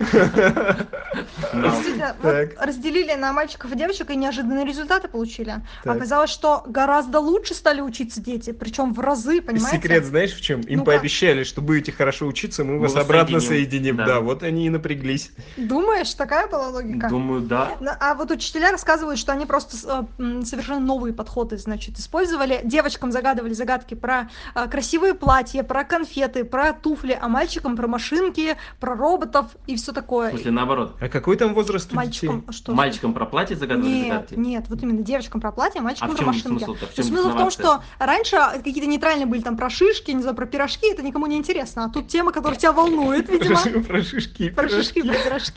Действительно, 1.54 2.16
вот 2.22 2.48
разделили 2.60 3.14
на 3.14 3.32
мальчиков 3.32 3.72
и 3.72 3.78
девочек 3.78 4.10
и 4.10 4.16
неожиданные 4.16 4.66
результаты 4.66 5.08
получили. 5.08 5.56
Так. 5.84 5.96
Оказалось, 5.96 6.30
что 6.30 6.64
гораздо 6.68 7.20
лучше 7.20 7.54
стали 7.54 7.82
учиться 7.82 8.20
дети, 8.20 8.52
причем 8.52 8.94
в 8.94 9.00
разы, 9.00 9.42
понимаете? 9.42 9.78
Секрет 9.78 10.06
знаешь 10.06 10.34
в 10.34 10.42
чем? 10.42 10.62
Им 10.62 10.84
пообещали, 10.84 11.44
что 11.44 11.62
будете 11.62 11.92
хорошо 11.92 12.28
учиться, 12.28 12.64
мы 12.64 12.74
Мы 12.74 12.80
вас 12.82 12.96
обратно 12.96 13.40
соединим. 13.40 13.98
Да. 13.98 14.06
Да, 14.06 14.20
вот 14.20 14.44
они 14.44 14.68
и 14.68 14.70
напряглись. 14.70 15.32
Думаешь, 15.58 16.14
такая 16.14 16.48
была 16.48 16.70
логика? 16.70 17.10
Думаю, 17.10 17.42
да. 17.42 17.78
А 18.00 18.16
вот 18.16 18.32
учителя 18.32 18.72
рассказывают, 18.72 19.20
что 19.20 19.32
они 19.32 19.46
просто 19.46 20.08
э, 20.20 20.44
совершенно 20.44 20.80
новые 20.80 21.14
подходы, 21.14 21.58
значит, 21.58 21.98
использовали. 21.98 22.62
Девочкам 22.64 23.12
загадывали 23.12 23.54
загадки 23.54 23.94
про 23.94 24.30
э, 24.54 24.68
красивые 24.68 25.14
платья, 25.14 25.64
про 25.64 25.84
конфеты, 25.84 26.44
про 26.44 26.74
туфли, 26.74 27.18
а 27.20 27.28
мальчикам 27.28 27.76
про 27.76 27.85
машинки, 27.88 28.56
про 28.80 28.96
роботов 28.96 29.48
и 29.68 29.76
все 29.76 29.92
В 29.92 29.96
такое. 29.96 30.30
смысле, 30.32 30.52
наоборот. 30.52 30.96
А 31.00 31.10
какой 31.10 31.38
там 31.38 31.54
возраст 31.54 31.92
у 31.92 31.96
Мальчикам 31.96 32.42
детей? 32.42 32.54
что? 32.54 32.74
Мальчикам 32.74 33.14
про 33.14 33.26
платье 33.26 33.56
загадывали 33.56 33.90
Нет, 33.92 34.08
загадки? 34.08 34.34
нет, 34.36 34.66
вот 34.70 34.84
именно 34.84 35.02
девочкам 35.04 35.42
про 35.42 35.52
платье, 35.52 35.80
а 35.80 35.84
мальчикам 35.84 36.10
А 36.10 36.12
в 36.12 36.16
про 36.16 36.20
чем 36.20 36.28
машинки. 36.28 36.48
смысл-то? 36.64 36.86
В 36.86 36.90
То 36.90 36.96
чем 36.96 36.98
есть 36.98 37.10
смысл 37.10 37.30
в 37.30 37.38
том, 37.38 37.52
что 37.52 37.84
раньше 38.00 38.38
какие-то 38.64 38.88
нейтральные 38.88 39.26
были 39.26 39.42
там 39.42 39.58
про 39.58 39.70
шишки, 39.70 40.12
не 40.12 40.22
знаю, 40.22 40.36
про 40.36 40.46
пирожки, 40.46 40.88
это 40.92 41.02
никому 41.04 41.26
не 41.28 41.38
интересно. 41.38 41.86
А 41.86 41.90
тут 41.90 42.08
тема, 42.08 42.32
которая 42.32 42.60
тебя 42.60 42.72
волнует, 42.72 43.30
видимо. 43.30 43.56
Про 43.84 44.02
шишки 44.04 44.50
Про 44.50 44.70
шишки, 44.70 45.02
пирожки. 45.02 45.02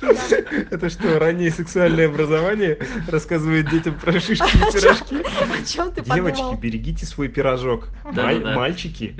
про 0.00 0.14
пирожки. 0.14 0.66
Это 0.70 0.90
что, 0.90 1.18
раннее 1.18 1.50
сексуальное 1.50 2.08
образование 2.08 2.78
рассказывает 3.08 3.68
детям 3.70 3.94
про 3.98 4.12
шишки 4.20 4.44
и 4.56 4.72
пирожки? 4.72 5.16
О 5.16 5.64
чем 5.66 5.92
ты 5.92 6.02
Девочки, 6.02 6.56
берегите 6.60 7.06
свой 7.06 7.28
пирожок. 7.28 7.88
Мальчики, 8.54 9.14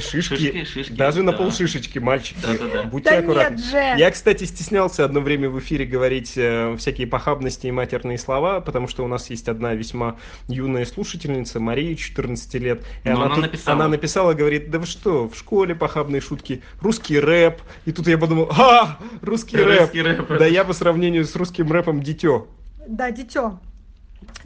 шишки, 0.00 0.92
даже 0.92 1.22
на 1.22 1.32
полшишечки, 1.32 1.98
мальчики. 1.98 2.38
Да, 2.58 2.66
да. 2.68 2.82
Будьте 2.84 3.10
Да 3.10 3.18
аккуратны. 3.18 3.58
Я, 3.98 4.10
кстати, 4.10 4.44
стеснялся 4.44 5.04
одно 5.04 5.20
время 5.20 5.48
в 5.48 5.58
эфире 5.58 5.84
говорить 5.84 6.32
э, 6.36 6.76
всякие 6.78 7.06
похабности 7.06 7.66
и 7.66 7.70
матерные 7.70 8.18
слова, 8.18 8.60
потому 8.60 8.88
что 8.88 9.04
у 9.04 9.08
нас 9.08 9.30
есть 9.30 9.48
одна 9.48 9.74
весьма 9.74 10.16
юная 10.48 10.84
слушательница, 10.86 11.60
Мария, 11.60 11.94
14 11.96 12.54
лет. 12.58 12.82
И 13.04 13.08
Но 13.08 13.22
она 13.22 13.34
тут- 13.34 13.44
написала. 13.44 13.76
она 13.76 13.88
написала, 13.88 14.34
говорит, 14.34 14.70
да 14.70 14.78
вы 14.78 14.86
что, 14.86 15.28
в 15.28 15.36
школе 15.36 15.74
похабные 15.74 16.20
шутки, 16.20 16.62
русский 16.80 17.18
рэп. 17.18 17.60
И 17.84 17.92
тут 17.92 18.06
я 18.08 18.18
подумал, 18.18 18.50
а, 18.56 18.98
русский 19.22 19.56
рэп. 19.56 19.80
Русский 19.80 20.02
рэп. 20.02 20.28
Да 20.38 20.46
я 20.46 20.64
по 20.64 20.72
сравнению 20.72 21.24
с 21.24 21.34
русским 21.36 21.70
рэпом 21.70 22.02
дитё. 22.02 22.46
Да, 22.86 23.10
дитё. 23.10 23.58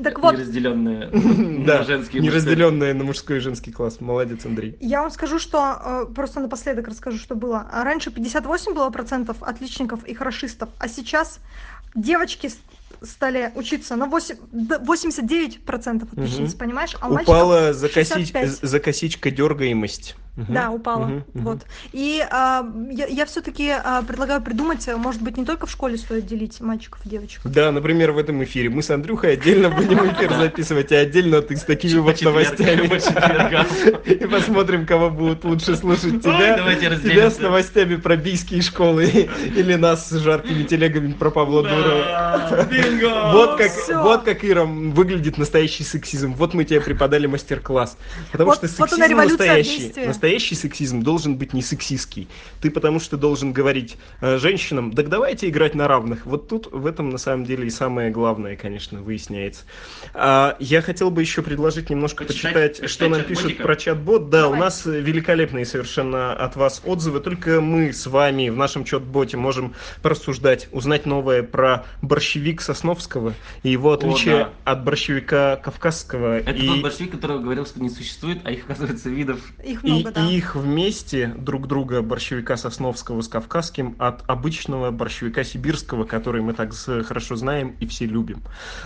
Так 0.02 0.18
вот, 0.20 0.34
Неразделенные 0.34 1.10
Да, 1.64 1.78
на 1.78 1.84
женские 1.84 2.20
не 2.22 2.28
и 2.28 2.30
мужские. 2.30 2.54
разделенная 2.54 2.94
на 2.94 3.04
мужской 3.04 3.36
и 3.38 3.40
женский 3.40 3.72
класс. 3.72 4.00
Молодец, 4.00 4.44
Андрей. 4.44 4.76
я 4.80 5.02
вам 5.02 5.10
скажу, 5.10 5.38
что 5.38 6.06
э, 6.08 6.14
просто 6.14 6.40
напоследок 6.40 6.88
расскажу, 6.88 7.18
что 7.18 7.34
было. 7.34 7.66
Раньше 7.72 8.10
58 8.10 8.74
было 8.74 8.90
процентов 8.90 9.36
отличников 9.42 10.04
и 10.04 10.14
хорошистов, 10.14 10.68
а 10.78 10.88
сейчас 10.88 11.40
девочки 11.94 12.50
стали 13.06 13.50
учиться 13.54 13.96
на 13.96 14.06
8, 14.06 14.36
д- 14.52 14.78
89 14.78 15.64
процентов 15.64 16.08
отличниц, 16.12 16.50
Мгм. 16.50 16.58
понимаешь? 16.58 16.96
А 17.00 17.08
Упала 17.08 17.72
за, 17.72 17.86
коси- 17.88 18.14
65. 18.14 18.48
за 18.62 18.80
косичка 18.80 19.30
дергаемость. 19.30 20.16
Мгм. 20.36 20.52
Да, 20.52 20.70
упала. 20.70 21.06
Мгм. 21.06 21.24
Вот. 21.32 21.60
И 21.94 22.22
а, 22.30 22.62
я, 22.90 23.06
я 23.06 23.24
все-таки 23.24 23.72
предлагаю 24.06 24.42
придумать, 24.42 24.86
а, 24.86 24.98
может 24.98 25.22
быть, 25.22 25.38
не 25.38 25.46
только 25.46 25.64
в 25.66 25.70
школе 25.70 25.96
стоит 25.96 26.26
делить 26.26 26.60
мальчиков 26.60 27.00
и 27.06 27.08
девочек. 27.08 27.40
Да, 27.44 27.72
например, 27.72 28.12
в 28.12 28.18
этом 28.18 28.44
эфире 28.44 28.68
мы 28.68 28.82
с 28.82 28.90
Андрюхой 28.90 29.32
отдельно 29.32 29.70
будем 29.70 29.98
эфир 30.12 30.34
записывать, 30.34 30.92
а 30.92 30.96
отдельно 30.98 31.40
ты 31.40 31.56
с 31.56 31.62
такими 31.62 32.00
вот 32.00 32.20
новостями. 32.20 32.86
И 34.04 34.26
посмотрим, 34.26 34.84
кого 34.84 35.08
будут 35.08 35.44
лучше 35.44 35.74
слушать 35.74 36.22
тебя. 36.22 36.56
давайте 36.58 36.90
Тебя 36.96 37.30
с 37.30 37.38
новостями 37.38 37.96
про 37.96 38.16
бийские 38.16 38.60
школы 38.60 39.06
или 39.56 39.74
нас 39.74 40.10
с 40.10 40.18
жаркими 40.18 40.64
телегами 40.64 41.12
про 41.14 41.30
Павла 41.30 41.62
Дурова. 41.62 42.66
Бинго! 43.00 43.32
Вот 43.32 43.58
как, 43.58 43.70
Всё. 43.72 44.02
вот 44.02 44.22
как, 44.22 44.44
Ира, 44.44 44.64
выглядит 44.64 45.38
настоящий 45.38 45.84
сексизм. 45.84 46.34
Вот 46.34 46.54
мы 46.54 46.64
тебе 46.64 46.80
преподали 46.80 47.26
мастер-класс. 47.26 47.96
Потому 48.32 48.50
Вот- 48.50 48.56
что 48.58 48.66
вот 48.66 48.70
сексизм 48.90 48.94
она 48.94 49.08
революция 49.08 49.56
настоящий. 49.56 50.06
Настоящий 50.06 50.54
сексизм 50.54 51.02
должен 51.02 51.36
быть 51.36 51.52
не 51.52 51.62
сексистский. 51.62 52.28
Ты 52.60 52.70
потому 52.70 53.00
что 53.00 53.16
должен 53.16 53.52
говорить 53.52 53.96
э, 54.20 54.38
женщинам, 54.38 54.92
так 54.92 55.08
давайте 55.08 55.48
играть 55.48 55.74
на 55.74 55.88
равных. 55.88 56.26
Вот 56.26 56.48
тут 56.48 56.68
в 56.72 56.86
этом 56.86 57.10
на 57.10 57.18
самом 57.18 57.44
деле 57.44 57.66
и 57.66 57.70
самое 57.70 58.10
главное, 58.10 58.56
конечно, 58.56 59.00
выясняется. 59.02 59.64
А, 60.14 60.56
я 60.60 60.82
хотел 60.82 61.10
бы 61.10 61.20
еще 61.20 61.42
предложить 61.42 61.90
немножко 61.90 62.24
Почитать- 62.24 62.54
почитать, 62.54 62.90
что 62.90 63.08
нам 63.08 63.22
почитать 63.22 63.42
пишут 63.44 63.62
про 63.62 63.76
чат-бот. 63.76 64.30
Да, 64.30 64.42
Давай. 64.42 64.58
у 64.58 64.60
нас 64.62 64.84
великолепные 64.86 65.64
совершенно 65.66 66.32
от 66.32 66.56
вас 66.56 66.82
отзывы. 66.84 67.20
Только 67.20 67.60
мы 67.60 67.92
с 67.92 68.06
вами 68.06 68.48
в 68.48 68.56
нашем 68.56 68.84
чат-боте 68.84 69.36
можем 69.36 69.74
порассуждать, 70.02 70.68
узнать 70.72 71.06
новое 71.06 71.42
про 71.42 71.84
борщевик 72.02 72.60
Сосновского 72.76 73.32
и 73.62 73.70
его 73.70 73.92
отличие 73.92 74.36
да. 74.36 74.52
от 74.64 74.84
борщевика 74.84 75.56
Кавказского. 75.56 76.38
Это 76.38 76.52
и... 76.52 76.66
тот 76.66 76.82
большевик, 76.82 77.12
который 77.12 77.40
говорил, 77.40 77.64
что 77.64 77.82
не 77.82 77.88
существует, 77.88 78.40
а 78.44 78.50
их, 78.50 78.64
оказывается, 78.64 79.08
видов. 79.08 79.40
Их 79.64 79.82
И, 79.82 79.90
много, 79.90 80.12
да. 80.12 80.28
и 80.28 80.36
их 80.36 80.54
вместе, 80.54 81.34
друг 81.36 81.66
друга, 81.66 82.02
борщевика 82.02 82.56
Сосновского 82.56 83.22
с 83.22 83.28
Кавказским, 83.28 83.96
от 83.98 84.22
обычного 84.28 84.90
борщевика 84.90 85.42
Сибирского, 85.42 86.04
который 86.04 86.42
мы 86.42 86.52
так 86.52 86.74
хорошо 86.74 87.36
знаем 87.36 87.74
и 87.80 87.86
все 87.86 88.04
любим. 88.04 88.42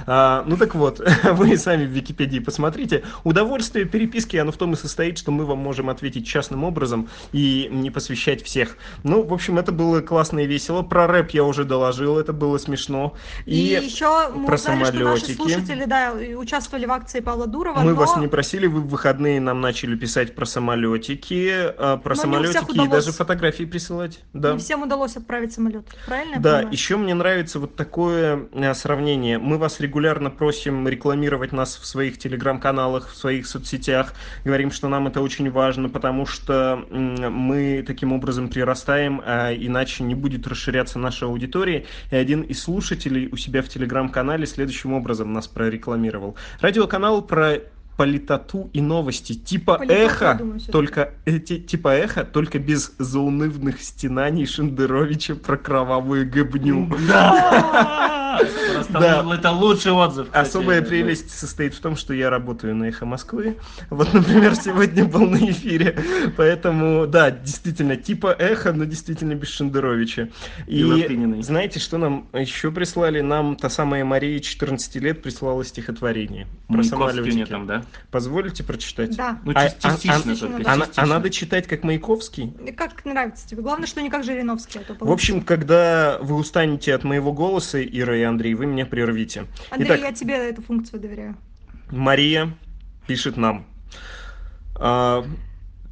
А, 0.07 0.45
ну 0.47 0.57
так 0.57 0.75
вот, 0.75 1.01
вы 1.25 1.57
сами 1.57 1.85
в 1.85 1.91
Википедии 1.91 2.39
посмотрите. 2.39 3.03
Удовольствие 3.25 3.85
переписки, 3.87 4.37
оно 4.37 4.53
в 4.53 4.57
том 4.57 4.75
и 4.75 4.77
состоит, 4.77 5.19
что 5.19 5.33
мы 5.33 5.45
вам 5.45 5.59
можем 5.59 5.91
ответить 5.91 6.27
частным 6.27 6.63
образом 6.65 7.09
и 7.33 7.69
не 7.71 7.91
посвящать 7.91 8.45
всех. 8.45 8.77
Ну, 9.03 9.23
в 9.23 9.33
общем, 9.33 9.59
это 9.59 9.73
было 9.73 10.01
классно 10.01 10.41
и 10.41 10.47
весело. 10.47 10.83
Про 10.83 11.07
рэп 11.09 11.31
я 11.31 11.45
уже 11.45 11.65
доложил, 11.65 12.19
это 12.19 12.33
было 12.33 12.59
смешно. 12.59 13.15
И, 13.47 13.80
еще 13.85 14.31
мы 14.35 14.47
про 14.47 14.55
узнали, 14.57 14.85
что 14.85 14.93
наши 14.93 14.99
самолетики. 14.99 15.37
слушатели 15.37 15.85
да, 15.85 16.21
и 16.21 16.35
участвовали 16.35 16.87
в 16.87 16.93
акции 16.93 17.21
Павла 17.21 17.47
Дурова, 17.47 17.81
Мы 17.81 17.93
но 17.93 17.97
вас 17.97 18.17
не 18.17 18.29
просили, 18.29 18.67
вы 18.67 18.81
в 18.81 18.89
выходные 18.89 19.41
нам 19.41 19.61
начали 19.61 19.97
писать 19.97 20.35
про 20.35 20.45
самолетики, 20.45 21.51
а, 21.53 21.97
про 21.97 22.15
Но 22.15 22.21
самолетики 22.23 22.71
и 22.71 22.73
удалось. 22.73 22.91
даже 22.91 23.13
фотографии 23.13 23.65
присылать. 23.65 24.21
Да. 24.33 24.53
не 24.53 24.59
всем 24.59 24.83
удалось 24.83 25.17
отправить 25.17 25.53
самолет. 25.53 25.87
Правильно? 26.07 26.39
Да, 26.39 26.57
понимаю? 26.57 26.73
еще 26.73 26.97
мне 26.97 27.15
нравится 27.15 27.59
вот 27.59 27.77
такое 27.77 28.49
э, 28.53 28.75
сравнение. 28.75 29.39
Мы 29.39 29.59
вас 29.59 29.81
регулярно 29.81 30.31
просим 30.31 30.87
рекламировать 30.87 31.53
нас 31.53 31.77
в 31.77 31.87
своих 31.87 32.19
телеграм-каналах, 32.19 33.11
в 33.11 33.17
своих 33.17 33.47
соцсетях. 33.47 34.15
Говорим, 34.45 34.71
что 34.71 34.89
нам 34.89 35.07
это 35.07 35.21
очень 35.21 35.51
важно, 35.51 35.89
потому 35.89 36.27
что 36.27 36.85
мы 36.91 37.83
таким 37.87 38.13
образом 38.13 38.49
прирастаем, 38.49 39.23
а 39.25 39.53
иначе 39.53 40.05
не 40.05 40.15
будет 40.15 40.47
расширяться 40.47 40.99
наша 40.99 41.27
аудитория. 41.27 41.87
И 42.11 42.17
один 42.17 42.43
из 42.43 42.63
слушателей 42.63 43.29
у 43.33 43.37
себя 43.37 43.63
в 43.63 43.69
телеграм-канале 43.71 44.47
следующим 44.47 44.93
образом 44.93 45.33
нас 45.33 45.47
прорекламировал. 45.49 46.37
Радиоканал 46.61 47.23
про 47.23 47.61
политоту 48.01 48.71
и 48.73 48.81
новости. 48.81 49.35
Типа 49.35 49.77
Политоту, 49.77 50.01
эхо, 50.01 50.35
думаю, 50.39 50.61
только 50.61 51.11
эти, 51.27 51.59
типа 51.59 51.89
эхо, 51.89 52.25
только 52.25 52.59
без 52.59 52.95
заунывных 52.99 53.83
стенаний 53.83 54.47
Шендеровича 54.47 55.35
про 55.35 55.59
кровавую 55.59 56.31
гыбню. 56.31 56.91
Да! 57.07 58.10
Просто 58.75 58.93
Да. 58.93 59.35
это 59.35 59.51
лучший 59.51 59.93
отзыв. 59.93 60.27
кстати. 60.29 60.47
Особая 60.49 60.83
прелесть 60.83 61.31
состоит 61.31 61.75
в 61.75 61.81
том, 61.81 61.97
что 61.97 62.15
я 62.15 62.31
работаю 62.31 62.75
на 62.75 62.85
«Эхо 62.85 63.07
Москвы». 63.07 63.57
Вот, 63.91 64.13
например, 64.13 64.55
сегодня 64.55 65.05
был 65.05 65.27
на 65.27 65.37
эфире. 65.51 65.97
Поэтому, 66.37 67.07
да, 67.07 67.31
действительно, 67.31 67.97
типа 67.97 68.35
«Эхо», 68.39 68.73
но 68.73 68.85
действительно 68.85 69.35
без 69.35 69.49
Шендеровича. 69.49 70.29
И 70.67 70.81
И 70.81 71.43
знаете, 71.43 71.81
что 71.81 71.99
нам 71.99 72.29
еще 72.33 72.71
прислали? 72.71 73.21
Нам 73.21 73.57
та 73.57 73.69
самая 73.71 74.05
Мария, 74.05 74.39
14 74.41 75.01
лет, 75.01 75.23
прислала 75.23 75.65
стихотворение 75.65 76.47
про 76.69 76.83
самолетики. 76.83 77.45
там, 77.47 77.67
да? 77.67 77.85
Позволите 78.11 78.63
прочитать? 78.65 79.17
Да. 79.17 79.39
Ну, 79.45 79.53
А- 79.55 79.69
частично 79.71 80.15
а- 80.15 80.17
только. 80.17 80.29
частично, 80.31 80.73
А, 80.73 80.77
на- 80.77 80.85
частично. 80.87 81.03
а 81.03 81.07
надо 81.07 81.31
читать 81.31 81.67
как 81.67 81.83
Маяковский? 81.85 82.53
И 82.67 82.73
Как 82.73 83.05
нравится 83.05 83.47
тебе? 83.49 83.63
Главное, 83.63 83.87
что 83.87 84.01
не 84.01 84.11
как 84.11 84.25
Жириновский. 84.25 84.79
а 84.79 84.95
то 84.95 85.05
В 85.05 85.11
общем, 85.13 85.43
когда 85.43 86.19
вы 86.21 86.37
устанете 86.37 86.95
от 86.95 87.05
моего 87.05 87.33
голоса, 87.33 87.83
Ира 87.83 88.17
и 88.17 88.23
Андрей, 88.31 88.55
вы 88.55 88.67
меня 88.67 88.87
прервите. 88.87 89.47
Андрей, 89.71 89.89
Итак, 89.89 90.01
я 90.01 90.13
тебе 90.13 90.35
эту 90.35 90.63
функцию 90.63 91.01
доверяю. 91.01 91.37
Мария 91.91 92.57
пишет 93.07 93.37
нам. 93.37 93.67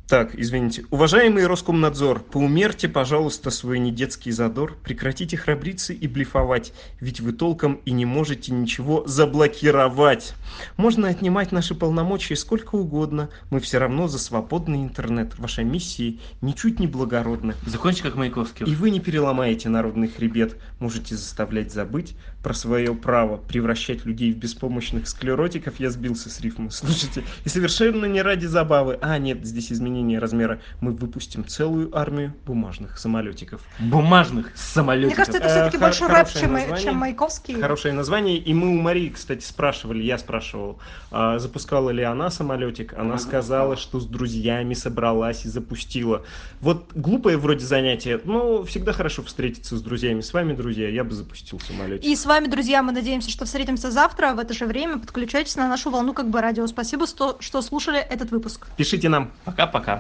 Так, 0.09 0.35
извините. 0.35 0.87
Уважаемый 0.91 1.47
Роскомнадзор, 1.47 2.21
поумерьте, 2.21 2.89
пожалуйста, 2.89 3.51
свой 3.51 3.79
недетский 3.79 4.33
задор, 4.33 4.75
прекратите 4.83 5.37
храбриться 5.37 5.93
и 5.93 6.09
блефовать, 6.09 6.73
ведь 6.99 7.21
вы 7.21 7.33
толком 7.33 7.75
и 7.85 7.91
не 7.91 8.07
можете 8.07 8.55
ничего 8.55 9.07
заблокировать. 9.07 10.33
Можно 10.79 11.09
отнимать 11.09 11.53
наши 11.53 11.75
полномочия 11.75 12.37
сколько 12.37 12.77
угодно, 12.77 13.29
мы 13.51 13.61
все 13.61 13.77
равно 13.77 14.09
за 14.09 14.19
свободный 14.19 14.83
интернет. 14.83 15.39
Ваша 15.39 15.63
миссия 15.63 16.17
ничуть 16.41 16.81
не 16.81 16.87
благородна. 16.87 17.55
Закончи 17.67 18.03
как 18.03 18.15
Маяковский. 18.15 18.65
И 18.65 18.75
вы 18.75 18.89
не 18.89 19.01
переломаете 19.01 19.69
народный 19.69 20.09
хребет, 20.09 20.57
можете 20.79 21.17
заставлять 21.17 21.71
забыть 21.71 22.17
про 22.43 22.55
свое 22.55 22.95
право 22.95 23.37
превращать 23.37 24.07
людей 24.07 24.33
в 24.33 24.39
беспомощных 24.39 25.07
склеротиков. 25.07 25.79
Я 25.79 25.91
сбился 25.91 26.31
с 26.31 26.41
рифмы, 26.41 26.71
слушайте. 26.71 27.25
И 27.45 27.51
совершенно 27.51 28.07
не 28.07 28.23
ради 28.23 28.47
забавы. 28.47 28.99
А, 29.03 29.19
нет, 29.19 29.45
здесь 29.45 29.71
изменение 29.71 29.98
размера. 30.19 30.61
Мы 30.81 30.93
выпустим 30.93 31.45
целую 31.47 31.97
армию 31.97 32.35
бумажных 32.47 32.99
самолетиков. 32.99 33.61
Бумажных 33.79 34.53
самолетиков. 34.57 35.17
Мне 35.17 35.17
кажется, 35.17 35.39
это 35.39 35.47
Э, 35.49 35.51
все-таки 35.51 35.77
хор- 35.79 35.87
больше 35.89 36.07
рэп, 36.07 36.29
чем, 36.29 36.53
название. 36.53 36.85
чем 36.85 36.97
Маяковский. 36.97 37.61
Хорошее 37.61 37.95
название. 37.95 38.37
И 38.39 38.55
мы 38.55 38.69
у 38.77 38.81
Марии, 38.81 39.09
кстати, 39.09 39.45
спрашивали, 39.45 40.03
я 40.03 40.19
спрашивал, 40.19 40.79
а, 41.11 41.39
запускала 41.39 41.91
ли 41.91 42.03
она 42.03 42.31
самолетик. 42.31 42.93
Она 42.95 43.09
Она 43.09 43.19
сказала, 43.19 43.77
что 43.77 44.01
с 44.01 44.07
друзьями 44.07 44.75
собралась 44.75 45.47
и 45.47 45.49
запустила. 45.49 46.23
Вот 46.61 46.91
глупое 46.95 47.39
вроде 47.39 47.65
занятие, 47.65 48.21
но 48.25 48.63
всегда 48.65 48.93
хорошо 48.93 49.23
встретиться 49.23 49.77
с 49.79 49.83
друзьями. 49.83 50.21
С 50.21 50.33
вами, 50.35 50.53
друзья, 50.53 50.89
я 50.91 51.05
бы 51.05 51.15
запустил 51.15 51.59
самолетик. 51.61 52.05
И 52.05 52.15
с 52.15 52.27
вами, 52.27 52.49
друзья, 52.49 52.83
мы 52.83 52.93
надеемся, 52.93 53.31
что 53.31 53.47
встретимся 53.47 53.91
завтра 53.91 54.35
в 54.35 54.39
это 54.39 54.53
же 54.53 54.67
время. 54.67 54.99
Подключайтесь 54.99 55.57
на 55.57 55.69
нашу 55.69 55.91
волну 55.91 56.13
как 56.13 56.29
бы 56.29 56.41
радио. 56.43 56.67
Спасибо, 56.67 57.07
что, 57.07 57.39
что 57.41 57.63
слушали 57.63 57.99
этот 57.99 58.31
выпуск. 58.31 58.67
Пишите 58.77 59.09
нам. 59.09 59.31
Пока-пока. 59.45 59.88